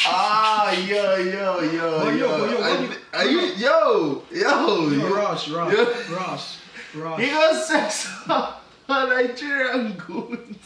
Ah, 0.05 0.71
yo, 0.71 1.15
yo, 1.17 1.59
yo, 1.61 1.99
But 1.99 2.15
yo, 2.15 2.37
yo. 2.37 2.39
but 2.39 2.51
yo, 2.51 2.57
I- 2.63 2.79
you- 2.79 2.95
are 3.13 3.25
you, 3.27 3.41
yo, 3.55 4.23
yo, 4.31 4.39
Yo, 4.41 4.89
yo. 4.89 5.15
Ross, 5.15 5.49
Ross, 5.49 5.73
Yeah. 5.73 6.15
Ross, 6.15 6.57
Ross. 6.95 7.19
He 7.19 7.27
got 7.27 7.63
sex 7.65 8.07
on 8.27 9.09
Nigerian 9.09 9.93
goons. 9.93 10.58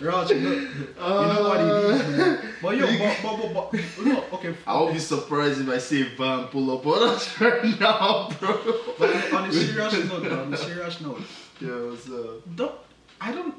Ross, 0.00 0.30
you 0.30 0.40
know, 0.40 0.50
you 0.52 0.94
know 0.96 1.48
what 1.48 1.60
it 1.60 1.66
is, 1.66 2.16
man. 2.16 2.20
Uh, 2.20 2.42
but 2.62 2.76
yo, 2.76 2.86
but, 2.86 3.16
but, 3.22 3.54
but, 3.54 3.70
but 3.72 4.06
no, 4.06 4.24
okay. 4.34 4.54
I 4.64 4.80
would 4.80 4.92
be 4.92 4.98
surprised 5.00 5.60
if 5.60 5.68
I 5.68 5.78
see 5.78 6.04
Van 6.16 6.44
pull 6.46 6.70
up 6.70 6.86
on 6.86 7.08
us 7.08 7.40
right 7.40 7.64
now, 7.80 8.30
bro. 8.38 8.60
But 8.96 9.32
on 9.32 9.48
a 9.48 9.52
serious 9.52 10.04
note, 10.08 10.22
bro, 10.22 10.42
on 10.42 10.54
a 10.54 10.56
serious 10.56 11.00
note, 11.00 11.20
Yo, 11.60 11.90
what's 11.90 12.08
up? 12.08 12.56
don't, 12.56 12.74
I 13.20 13.32
don't, 13.32 13.54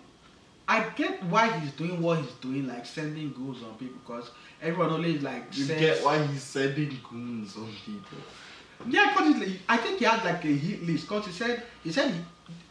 I 0.66 0.88
get 0.96 1.22
why 1.26 1.50
he's 1.60 1.72
doing 1.74 2.02
what 2.02 2.20
he's 2.20 2.32
doing, 2.40 2.68
like 2.68 2.86
sending 2.86 3.34
goons 3.34 3.62
on 3.62 3.74
people, 3.78 3.98
because 4.08 4.32
everyone 4.62 4.92
always 4.92 5.22
like 5.22 5.58
You 5.58 5.66
says, 5.66 5.80
get 5.80 6.06
why 6.06 6.26
he's 6.28 6.44
sending 6.44 6.98
goons 7.10 7.58
on 7.58 7.70
people. 7.86 8.18
yeah, 8.88 9.10
because 9.10 9.36
like, 9.42 9.60
I 9.68 9.76
think 9.76 10.00
he 10.00 10.06
had 10.06 10.24
like 10.24 10.46
a 10.46 10.48
hit 10.48 10.84
list, 10.84 11.10
because 11.10 11.26
he 11.26 11.34
said, 11.34 11.64
he 11.84 11.92
said, 11.92 12.12
he, 12.14 12.22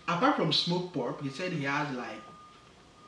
apart 0.06 0.36
from 0.36 0.52
Smokepurpp, 0.52 1.20
he 1.20 1.28
said 1.28 1.52
he 1.52 1.64
has 1.64 1.94
like 1.94 2.22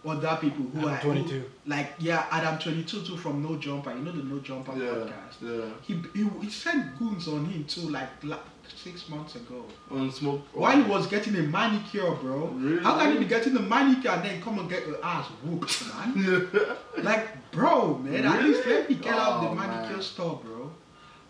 other 0.07 0.39
people 0.41 0.65
who 0.65 0.89
Adam 0.89 1.11
are 1.11 1.15
22. 1.15 1.41
who- 1.41 1.45
like 1.71 1.93
yeah, 1.99 2.27
Adam 2.31 2.59
Twenty 2.59 2.83
Two 2.85 3.03
too 3.03 3.17
from 3.17 3.43
No 3.43 3.57
Jumper, 3.57 3.93
you 3.93 4.01
know 4.01 4.13
the 4.13 4.23
No 4.23 4.39
Jumper 4.41 4.73
Yeah, 4.77 4.91
podcast. 4.91 5.43
yeah. 5.43 5.71
He, 5.83 6.01
he 6.15 6.29
he 6.43 6.51
sent 6.51 6.99
goons 6.99 7.29
on 7.29 7.45
him 7.45 7.65
too, 7.65 7.89
like 7.91 8.09
la- 8.23 8.39
six 8.83 9.09
months 9.09 9.35
ago. 9.37 9.65
On 9.91 10.11
smoke. 10.11 10.41
While 10.55 10.77
he 10.77 10.83
oh. 10.91 10.97
was 10.97 11.07
getting 11.07 11.37
a 11.37 11.43
manicure, 11.43 12.13
bro. 12.13 12.47
Really? 12.55 12.83
How 12.83 12.99
can 12.99 13.13
you 13.13 13.19
be 13.19 13.27
getting 13.27 13.57
a 13.57 13.61
manicure 13.61 14.11
and 14.13 14.25
then 14.25 14.41
come 14.41 14.59
and 14.59 14.71
get 14.71 14.87
your 14.87 15.05
ass 15.05 15.27
whooped, 15.45 15.85
man? 15.95 16.47
like, 17.03 17.51
bro, 17.53 17.99
man, 17.99 18.25
at 18.25 18.43
least 18.45 18.67
let 18.67 18.89
me 18.89 18.95
get 18.97 19.15
out 19.15 19.43
Oh, 19.43 19.49
the 19.49 19.55
manicure 19.55 19.97
man. 19.97 20.03
store, 20.03 20.41
bro. 20.43 20.71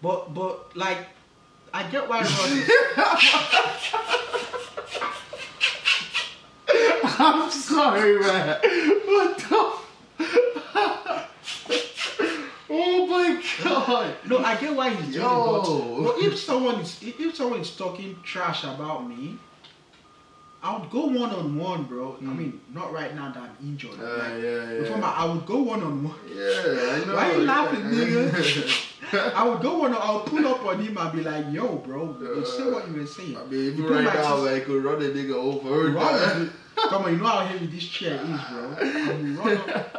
But 0.02 0.32
but 0.34 0.76
like, 0.76 0.98
I 1.74 1.82
get 1.90 2.08
why 2.08 2.20
Ross 2.20 2.52
is 2.52 2.68
I'm 7.22 7.50
sorry, 7.50 8.18
man. 8.18 8.58
What 9.04 9.38
the? 9.38 9.72
oh 12.70 13.06
my 13.06 13.42
god. 13.62 14.14
No, 14.26 14.38
I 14.38 14.56
get 14.60 14.74
why 14.74 14.90
he's 14.90 15.14
doing 15.14 15.26
it, 15.26 16.04
but, 16.04 16.18
if 16.20 16.38
someone 16.38 16.80
is 16.80 16.98
if 17.02 17.34
someone 17.36 17.60
is 17.60 17.76
talking 17.76 18.16
trash 18.22 18.64
about 18.64 19.06
me, 19.08 19.38
I 20.62 20.76
would 20.78 20.90
go 20.90 21.06
one 21.06 21.30
on 21.30 21.56
one, 21.56 21.84
bro. 21.84 22.16
I 22.20 22.24
mean, 22.24 22.60
not 22.72 22.92
right 22.92 23.14
now 23.14 23.32
that 23.32 23.42
I'm 23.42 23.56
injured. 23.62 23.98
Uh, 23.98 24.18
like, 24.18 24.32
Hmm. 24.32 24.44
yeah, 24.44 24.72
yeah. 24.72 24.80
before 24.80 24.98
my, 24.98 25.10
I 25.10 25.24
would 25.24 25.46
go 25.46 25.58
one 25.58 25.82
on 25.82 26.04
one. 26.04 26.14
Yeah, 26.28 26.42
I 26.94 27.04
know. 27.06 27.14
Why 27.16 27.32
you 27.32 27.42
laughing, 27.44 27.80
nigga? 27.82 29.34
I 29.34 29.48
would 29.48 29.60
go 29.62 29.84
on. 29.84 29.94
I'll 29.94 30.20
pull 30.20 30.46
up 30.46 30.64
on 30.64 30.80
him 30.80 30.96
and 30.96 31.12
be 31.12 31.22
like, 31.22 31.46
"Yo, 31.50 31.76
bro, 31.76 32.16
you 32.20 32.44
say 32.46 32.70
what 32.70 32.86
you 32.88 32.94
were 33.00 33.06
saying." 33.06 33.36
I 33.36 33.44
mean, 33.44 33.72
even 33.72 33.84
right 33.86 34.04
now, 34.04 34.42
man, 34.44 34.54
I 34.54 34.60
could 34.60 34.84
run 34.84 35.02
a 35.02 35.06
nigga 35.08 35.34
over. 35.34 35.90
Run, 35.90 36.52
come 36.88 37.04
on, 37.04 37.12
you 37.12 37.18
know 37.18 37.26
how 37.26 37.46
heavy 37.46 37.66
this 37.66 37.84
chair 37.84 38.14
is, 38.14 38.40
bro. 38.50 38.76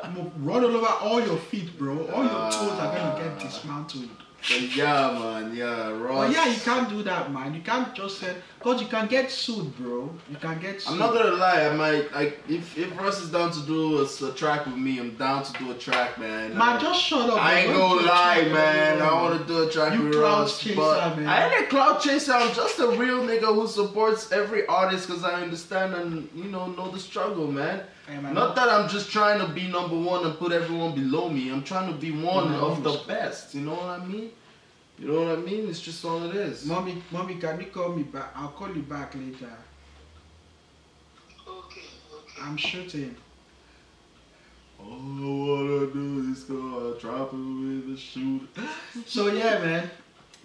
I'm 0.03 0.15
gonna 0.15 0.31
run 0.39 0.63
all 0.63 0.75
over 0.77 0.85
all 0.87 1.21
your 1.25 1.37
feet, 1.37 1.77
bro. 1.77 2.07
All 2.07 2.23
your 2.23 2.51
toes 2.51 2.79
are 2.79 2.95
gonna 2.95 3.23
get 3.23 3.39
dismantled. 3.39 4.09
But 4.41 4.75
yeah, 4.75 5.11
man, 5.19 5.55
yeah, 5.55 5.91
Ross. 5.91 6.27
But 6.27 6.35
yeah, 6.35 6.47
you 6.51 6.59
can't 6.59 6.89
do 6.89 7.03
that, 7.03 7.31
man. 7.31 7.53
You 7.53 7.61
can't 7.61 7.93
just 7.93 8.19
say 8.19 8.35
because 8.57 8.81
you 8.81 8.87
can 8.87 9.07
get 9.07 9.29
sued, 9.29 9.77
bro. 9.77 10.09
You 10.29 10.37
can 10.37 10.59
get 10.59 10.81
sued. 10.81 10.93
I'm 10.93 10.99
not 10.99 11.13
gonna 11.13 11.35
lie. 11.35 11.67
I 11.67 11.75
might, 11.75 12.11
like, 12.11 12.39
if 12.49 12.77
if 12.77 12.97
Russ 12.99 13.21
is 13.21 13.29
down 13.31 13.51
to 13.51 13.59
do 13.61 13.99
a, 13.99 14.03
a 14.03 14.31
track 14.33 14.65
with 14.65 14.77
me, 14.77 14.99
I'm 14.99 15.15
down 15.15 15.43
to 15.43 15.53
do 15.53 15.71
a 15.71 15.75
track, 15.75 16.17
man. 16.17 16.57
Man, 16.57 16.79
just 16.79 17.01
shut 17.03 17.29
up. 17.29 17.37
I 17.39 17.59
ain't 17.59 17.73
gonna 17.73 18.01
lie, 18.01 18.43
man. 18.51 18.97
bro. 18.97 19.07
I 19.07 19.21
want 19.21 19.41
to 19.41 19.47
do 19.47 19.67
a 19.67 19.71
track 19.71 19.93
You 19.93 20.05
with 20.05 20.15
Russ, 20.15 20.59
chaser, 20.59 20.75
but 20.75 21.17
man. 21.17 21.27
I 21.27 21.45
ain't 21.47 21.65
a 21.65 21.67
clout 21.67 22.01
chaser. 22.01 22.33
I'm 22.33 22.53
just 22.53 22.79
a 22.79 22.87
real 22.87 23.23
nigga 23.23 23.53
who 23.53 23.67
supports 23.67 24.31
every 24.31 24.65
artist 24.65 25.07
because 25.07 25.23
I 25.23 25.41
understand 25.41 25.93
and 25.93 26.29
you 26.33 26.45
know 26.45 26.65
know 26.67 26.89
the 26.89 26.99
struggle, 26.99 27.51
man. 27.51 27.83
Hey, 28.11 28.33
Not 28.33 28.55
that 28.55 28.67
I'm 28.67 28.89
just 28.89 29.09
trying 29.09 29.39
to 29.39 29.47
be 29.53 29.67
number 29.69 29.97
one 29.97 30.25
and 30.25 30.37
put 30.37 30.51
everyone 30.51 30.93
below 30.93 31.29
me. 31.29 31.49
I'm 31.49 31.63
trying 31.63 31.89
to 31.91 31.97
be 31.97 32.11
one 32.11 32.53
of 32.53 32.83
the 32.83 33.01
best. 33.07 33.55
You 33.55 33.61
know 33.61 33.75
what 33.75 34.01
I 34.01 34.05
mean? 34.05 34.31
You 34.99 35.07
know 35.07 35.21
what 35.21 35.39
I 35.39 35.41
mean? 35.41 35.69
It's 35.69 35.79
just 35.79 36.03
all 36.03 36.21
it 36.29 36.35
is. 36.35 36.65
Mommy, 36.65 37.01
mommy, 37.09 37.35
can 37.35 37.59
you 37.61 37.67
call 37.67 37.89
me 37.89 38.03
back? 38.03 38.31
I'll 38.35 38.49
call 38.49 38.75
you 38.75 38.81
back 38.81 39.15
later. 39.15 39.53
Okay, 41.47 41.81
okay. 42.13 42.41
I'm 42.41 42.57
shooting. 42.57 43.15
All 44.77 44.87
I 44.87 45.29
wanna 45.29 45.93
do 45.93 46.31
is 46.31 46.43
go 46.43 46.89
out 46.89 46.99
dropping 46.99 47.85
with 47.87 47.95
a 47.95 47.99
shoot. 47.99 48.49
So 49.05 49.31
yeah, 49.31 49.59
man. 49.59 49.89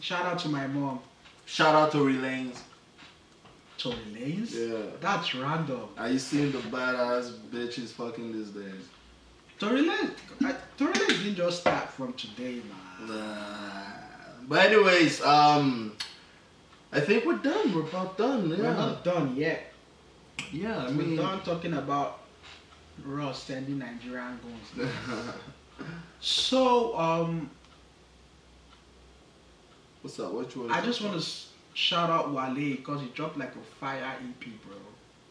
Shout 0.00 0.24
out 0.24 0.38
to 0.40 0.48
my 0.48 0.68
mom. 0.68 1.00
Shout 1.46 1.74
out 1.74 1.90
to 1.92 2.04
Relanes. 2.04 2.62
Tory 3.78 3.96
Lanez? 4.12 4.52
Yeah. 4.52 4.90
That's 5.00 5.34
random. 5.34 5.88
Are 5.98 6.08
you 6.08 6.18
seeing 6.18 6.52
the 6.52 6.58
badass 6.58 7.32
bitches 7.52 7.88
fucking 7.88 8.32
these 8.32 8.50
days? 8.50 8.88
Tory 9.58 9.82
Lanez, 9.82 10.12
Tory 10.76 10.92
Lanez 10.92 11.22
didn't 11.22 11.36
just 11.36 11.60
start 11.60 11.90
from 11.90 12.12
today, 12.14 12.60
man. 13.00 13.08
Nah. 13.08 13.82
But 14.48 14.66
anyways, 14.72 15.22
um, 15.22 15.96
I 16.92 17.00
think 17.00 17.24
we're 17.24 17.38
done. 17.38 17.74
We're 17.74 17.82
about 17.82 18.16
done. 18.16 18.48
Yeah. 18.50 18.56
We're 18.56 18.74
not 18.74 19.04
done 19.04 19.36
yet. 19.36 19.72
yeah. 20.52 20.86
I 20.86 20.92
We're 20.92 21.16
done 21.16 21.42
talking 21.42 21.74
about 21.74 22.20
Ross 23.04 23.42
sending 23.42 23.78
Nigerian 23.78 24.38
guns. 24.74 24.88
So 26.18 26.98
um, 26.98 27.50
What's 30.06 30.20
up? 30.20 30.32
What 30.32 30.54
you 30.54 30.62
want? 30.62 30.72
I 30.72 30.80
just 30.82 31.02
want 31.02 31.20
to 31.20 31.26
shout 31.76 32.10
out 32.10 32.32
Wale 32.32 32.76
because 32.76 33.00
he 33.02 33.08
dropped 33.08 33.36
like 33.36 33.54
a 33.54 33.64
fire 33.80 34.12
EP, 34.28 34.44
bro. 34.64 34.76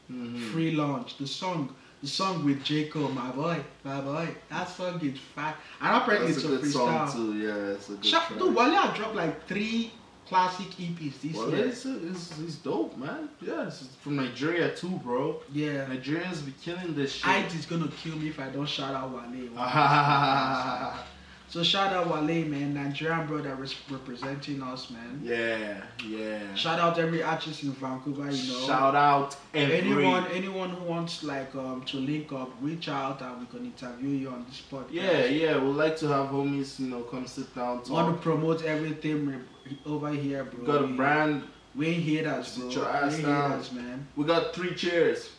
hmm 0.08 0.52
Free 0.52 0.72
Lunch. 0.72 1.18
The 1.18 1.28
song, 1.28 1.74
the 2.02 2.08
song 2.08 2.46
with 2.46 2.64
J 2.64 2.88
Cole, 2.88 3.10
my 3.10 3.30
boy, 3.32 3.58
my 3.84 4.00
boy. 4.02 4.28
That 4.50 4.68
song 4.70 5.00
is 5.04 5.18
fire. 5.36 5.56
And 5.82 5.96
apparently 5.98 6.32
That's 6.34 6.44
it's 6.44 6.52
a 6.52 6.56
a 6.56 6.58
good 6.60 6.72
song 6.72 6.90
freestyle. 7.08 7.14
too. 7.14 7.34
Yeah, 7.46 7.74
it's 7.76 7.90
a 7.90 7.94
good 7.94 8.06
Shout, 8.06 8.28
track. 8.28 8.40
dude, 8.40 8.56
Wale 8.56 8.76
had 8.82 8.94
dropped 8.96 9.16
like 9.16 9.48
three 9.48 9.92
classic 10.30 10.68
EPs 10.86 11.22
this 11.22 11.36
Well, 11.38 11.50
year. 11.52 11.66
it's, 11.68 11.86
it's, 11.86 12.40
it's 12.40 12.56
dope, 12.56 12.98
man. 12.98 13.30
Yeah, 13.42 13.68
it's 13.68 13.88
from 14.02 14.16
Nigeria 14.18 14.68
too, 14.76 15.00
bro. 15.04 15.42
Yeah. 15.52 15.86
Nigerians 15.86 16.44
be 16.46 16.54
killing 16.64 16.96
this 16.96 17.12
shit. 17.14 17.46
It 17.46 17.54
is 17.56 17.66
gonna 17.66 17.90
kill 18.02 18.16
me 18.18 18.28
if 18.30 18.40
I 18.40 18.48
don't 18.50 18.70
shout 18.70 18.94
out 18.96 19.12
Wale. 19.12 19.50
so 21.56 21.64
shout 21.64 21.94
out 21.94 22.08
Wale, 22.08 22.46
man, 22.50 22.74
Nigerian 22.74 23.26
brother 23.28 23.56
res- 23.56 23.76
representing 23.90 24.62
us, 24.62 24.90
man. 24.90 25.22
yeah. 25.24 25.82
Yeah. 26.06 26.54
Shout 26.54 26.80
out 26.82 27.00
every 27.00 27.24
artist 27.24 27.64
in 27.64 27.72
Vancouver, 27.72 28.30
you 28.30 28.52
know. 28.52 28.60
Shout 28.68 28.94
out 28.94 29.38
every. 29.54 29.78
anyone, 29.78 30.28
anyone 30.34 30.70
who 30.72 30.84
wants 30.84 31.24
like 31.24 31.56
um 31.56 31.82
to 31.86 31.96
link 31.98 32.34
up, 32.34 32.52
reach 32.60 32.90
out 32.90 33.22
and 33.22 33.40
we 33.40 33.46
can 33.46 33.66
interview 33.66 34.10
you 34.10 34.28
on 34.30 34.46
this 34.50 34.62
podcast. 34.70 34.92
Yeah, 34.92 35.26
yeah. 35.28 35.58
We'd 35.58 35.78
like 35.78 35.96
to 36.00 36.08
have 36.10 36.28
homies, 36.28 36.78
you 36.78 36.88
know, 36.88 37.04
come 37.04 37.26
sit 37.26 37.56
down, 37.56 37.84
talk. 37.84 37.90
Want 37.90 38.18
to 38.18 38.22
promote 38.22 38.66
everything 38.66 39.26
re- 39.28 39.78
over 39.86 40.10
here, 40.10 40.44
bro. 40.44 40.60
We 40.60 40.66
got 40.66 40.84
a 40.84 40.88
brand. 40.88 41.44
We 41.74 41.88
ain't 41.88 42.04
haters, 42.04 42.48
Sit 42.50 42.64
bro. 42.64 42.70
your 42.72 42.90
ass 42.90 43.12
we 43.14 43.18
ain't 43.20 43.28
down. 43.28 43.52
haters, 43.52 43.72
man. 43.72 44.08
We 44.18 44.26
got 44.26 44.54
three 44.54 44.76
chairs. 44.76 45.30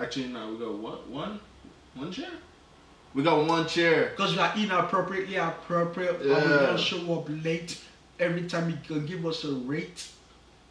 Actually, 0.00 0.28
no, 0.28 0.52
we 0.52 0.58
got 0.58 0.74
what? 0.78 1.06
One? 1.08 1.38
One 1.94 2.10
chair? 2.10 2.30
We 3.14 3.22
got 3.22 3.46
one 3.46 3.66
chair. 3.68 4.10
Because 4.16 4.32
we 4.32 4.40
are 4.40 4.52
inappropriately 4.56 5.36
appropriate, 5.36 6.20
and 6.20 6.24
we 6.24 6.34
Yeah. 6.34 6.66
don't 6.66 6.80
show 6.80 7.14
up 7.14 7.26
late 7.28 7.78
every 8.18 8.48
time 8.48 8.70
you 8.70 8.78
can 8.86 9.06
give 9.06 9.24
us 9.24 9.44
a 9.44 9.52
rate. 9.52 10.08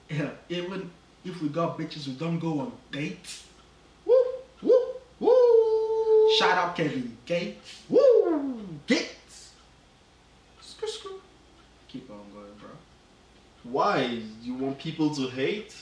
Yeah, 0.09 0.31
even 0.49 0.91
if 1.23 1.41
we 1.41 1.47
got 1.47 1.77
bitches, 1.79 2.07
we 2.07 2.13
don't 2.13 2.39
go 2.39 2.59
on 2.59 2.73
dates. 2.91 3.45
Woo! 4.05 4.13
Woo! 4.61 4.85
Woo! 5.19 6.35
Shout 6.37 6.57
out 6.57 6.75
Kevin 6.75 7.17
Gates. 7.25 7.81
Woo! 7.87 8.59
Gates! 8.87 9.51
Skr, 10.61 10.85
skr. 10.85 11.13
Keep 11.87 12.09
on 12.11 12.25
going, 12.33 12.53
bro. 12.59 12.69
Why? 13.63 14.21
You 14.41 14.55
want 14.55 14.79
people 14.79 15.15
to 15.15 15.27
hate? 15.29 15.73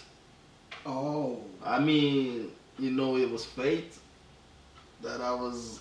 Oh, 0.85 1.41
I 1.63 1.79
mean, 1.79 2.51
you 2.77 2.91
know, 2.91 3.17
it 3.17 3.29
was 3.29 3.45
fate 3.45 3.93
that 5.01 5.21
I 5.21 5.33
was 5.33 5.79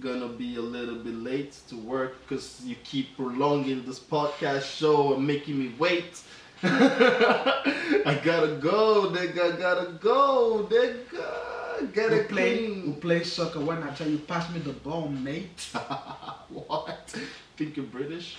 gonna 0.00 0.28
be 0.28 0.56
a 0.56 0.60
little 0.60 0.96
bit 0.96 1.14
late 1.14 1.56
to 1.68 1.76
work 1.76 2.16
because 2.22 2.60
you 2.64 2.76
keep 2.84 3.16
prolonging 3.16 3.84
this 3.84 3.98
podcast 3.98 4.62
show 4.78 5.14
and 5.14 5.26
making 5.26 5.58
me 5.58 5.74
wait. 5.78 6.20
I 6.62 8.20
gotta 8.22 8.58
go, 8.60 9.10
nigga. 9.10 9.54
I 9.54 9.58
gotta 9.58 9.92
go, 10.00 10.68
nigga. 10.70 11.92
Get 11.92 12.10
we 12.10 12.16
it 12.18 12.28
play, 12.28 12.50
we 12.60 12.66
clean. 12.82 12.94
play 13.00 13.22
soccer 13.24 13.60
when 13.60 13.82
I 13.82 13.94
tell 13.94 14.08
you, 14.08 14.18
pass 14.18 14.52
me 14.52 14.60
the 14.60 14.72
ball, 14.72 15.08
mate. 15.08 15.68
what? 16.48 17.14
Think 17.56 17.76
you're 17.76 17.86
British? 17.86 18.36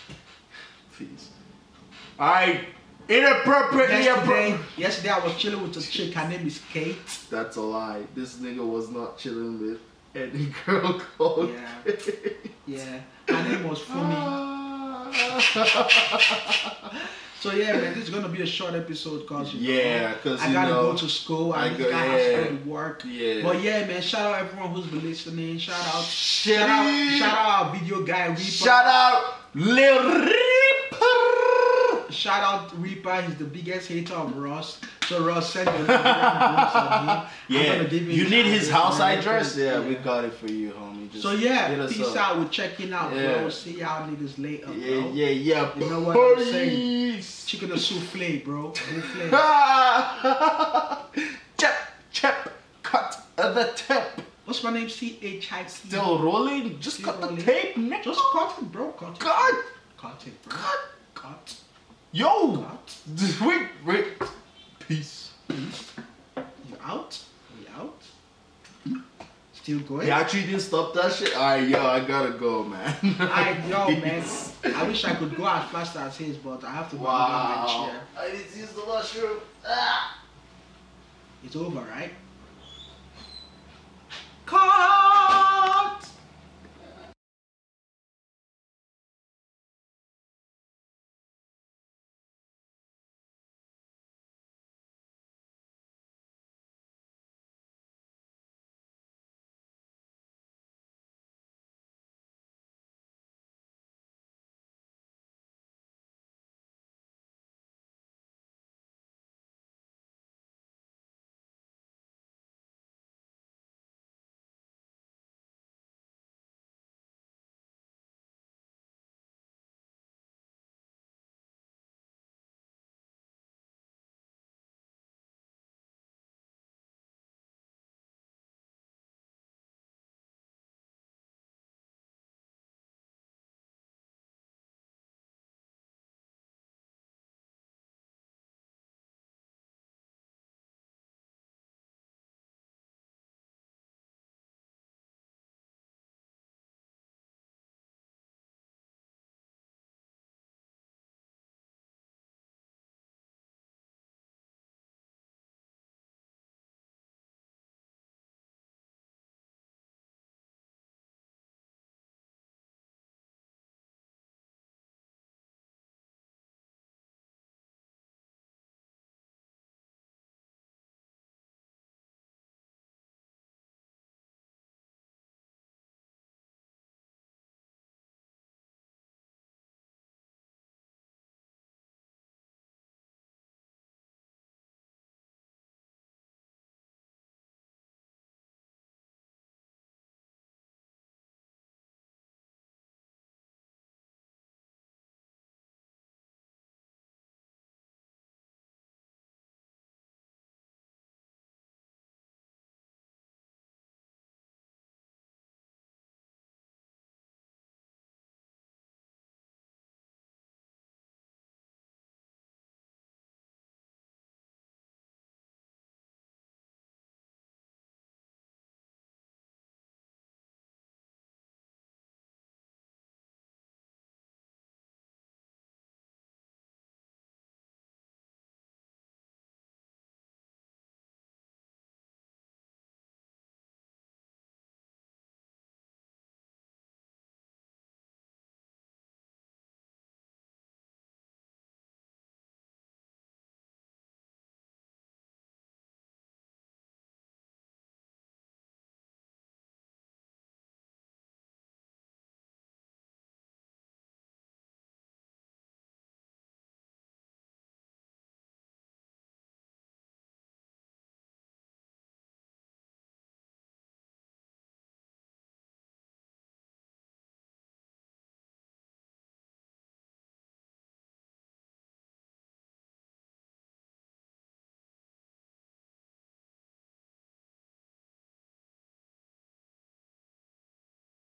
Please. 0.96 1.30
Alright. 2.20 2.66
Inappropriately 3.08 4.04
Yesterday, 4.04 4.52
appropriate. 4.52 4.78
yesterday 4.78 5.10
I 5.10 5.20
was 5.20 5.36
chilling 5.38 5.64
with 5.64 5.78
a 5.78 5.82
chick. 5.82 6.14
Her 6.14 6.28
name 6.30 6.46
is 6.46 6.62
Kate. 6.72 6.98
That's 7.32 7.56
a 7.58 7.62
lie. 7.62 8.04
This 8.14 8.36
nigga 8.36 8.66
was 8.66 8.90
not 8.90 9.18
chilling 9.18 9.60
with 9.62 9.80
any 10.16 10.48
girl 10.66 11.00
called. 11.18 11.52
Yeah. 11.52 11.94
Yeah, 12.66 13.02
her 13.28 13.44
name 13.50 13.68
was 13.68 13.80
Fumi. 13.80 14.14
Ah. 14.16 15.10
So 17.42 17.54
yeah, 17.54 17.72
man, 17.78 17.94
this 17.94 18.04
is 18.04 18.10
gonna 18.10 18.28
be 18.28 18.42
a 18.42 18.46
short 18.46 18.74
episode 18.74 19.26
cause 19.26 19.54
Yeah, 19.54 20.10
know, 20.12 20.16
'cause 20.22 20.42
I 20.42 20.52
gotta 20.52 20.72
know, 20.74 20.92
go 20.92 20.98
to 20.98 21.08
school. 21.08 21.54
I 21.54 21.68
and 21.68 21.78
go- 21.78 21.90
has 21.92 22.22
yeah. 22.32 22.44
to 22.50 22.56
work. 22.70 23.02
yeah. 23.06 23.42
But 23.44 23.62
yeah, 23.62 23.86
man, 23.88 24.02
shout 24.02 24.34
out 24.34 24.40
everyone 24.42 24.72
who's 24.72 24.88
been 24.88 25.02
listening. 25.02 25.58
Shout 25.58 25.80
out, 25.96 26.04
shout 26.04 26.68
out, 26.70 27.18
shout 27.18 27.38
out 27.38 27.66
our 27.68 27.72
video 27.76 28.02
guy 28.04 28.28
Reaper. 28.28 28.42
Shout 28.42 28.86
out 28.86 29.36
Lil. 29.56 30.30
Shout 32.20 32.44
out 32.44 32.78
Reaper. 32.82 33.22
He's 33.22 33.36
the 33.36 33.46
biggest 33.46 33.88
hater 33.88 34.14
of 34.14 34.36
Ross. 34.36 34.82
So 35.08 35.24
Ross 35.26 35.54
send 35.54 35.68
your 35.68 35.78
number 35.88 35.94
and 35.94 36.56
groups 36.58 36.76
of 36.76 36.84
him. 37.02 37.10
I'm 37.10 37.28
Yeah, 37.48 37.84
give 37.86 38.12
you 38.12 38.30
need 38.30 38.46
his 38.46 38.70
house 38.70 39.00
address. 39.00 39.56
Yeah, 39.56 39.80
we 39.80 39.96
got 39.96 40.26
it 40.26 40.34
for 40.34 40.48
you, 40.52 40.72
homie. 40.72 41.10
Just 41.10 41.24
So 41.24 41.32
yeah, 41.32 41.88
peace 41.88 42.08
up. 42.08 42.18
out. 42.18 42.40
We're 42.40 42.50
checking 42.50 42.92
out, 42.92 43.16
Yeah. 43.16 43.38
bro. 43.40 43.50
See 43.50 43.80
y'all 43.80 44.06
niggas 44.10 44.38
later, 44.38 44.66
bro. 44.66 44.76
Yeah, 44.76 45.06
yeah, 45.14 45.30
yeah. 45.30 45.80
You 45.80 45.90
know 45.90 46.02
what 46.02 46.38
I'm 46.40 46.44
saying? 46.44 47.24
Chicken 47.46 47.72
and 47.72 47.80
souffle, 47.80 48.44
bro. 48.44 48.74
Souffle. 48.74 49.30
chip, 51.58 51.74
chip, 52.12 52.36
cut 52.84 53.18
the 53.38 53.72
tip. 53.78 54.22
What's 54.44 54.62
my 54.62 54.74
name? 54.74 54.90
C 54.90 55.18
H 55.22 55.54
I 55.54 55.66
C. 55.68 55.88
Still 55.88 56.20
rolling. 56.20 56.82
Just 56.82 56.98
Still 56.98 57.14
cut 57.14 57.34
the 57.34 57.42
tape, 57.42 57.76
nigga. 57.76 58.04
Just 58.04 58.20
cut 58.34 58.58
it, 58.62 58.70
bro. 58.74 58.92
Cut 58.92 59.12
it. 59.12 59.20
God. 59.20 59.54
Cut 59.98 60.22
it, 60.28 60.44
bro. 60.44 60.58
Cut. 60.58 60.80
Cut. 61.16 61.56
Yo. 62.12 62.66
Wait, 63.46 63.68
wait. 63.86 64.06
Peace. 64.80 65.32
Peace. 65.48 65.94
You 66.36 66.78
out? 66.84 67.20
We 67.58 67.68
out? 67.80 68.02
Still 69.54 69.80
going? 69.82 70.06
He 70.06 70.12
actually 70.12 70.44
didn't 70.44 70.62
stop 70.62 70.94
that 70.96 71.12
shit. 71.14 71.36
Alright, 71.36 71.68
yo, 71.68 71.86
I 71.86 72.00
gotta 72.06 72.32
go, 72.32 72.64
man. 72.64 72.96
I 73.20 73.64
yo 73.70 73.90
man. 74.02 74.24
I 74.76 74.84
wish 74.88 75.06
I 75.06 75.14
could 75.16 75.36
go 75.36 75.48
as 75.48 75.70
fast 75.70 75.96
as 75.98 76.18
his, 76.18 76.38
but 76.38 76.64
I 76.64 76.72
have 76.72 76.90
to 76.92 76.96
go 76.96 77.04
Wow. 77.04 77.66
my 77.68 77.88
chair. 77.92 78.02
I 78.18 78.32
need 78.38 78.50
to 78.52 78.60
use 78.60 78.72
the 78.72 78.86
washroom. 78.88 79.40
Ah. 79.68 80.18
It's 81.44 81.56
over, 81.56 81.80
right? 81.82 82.12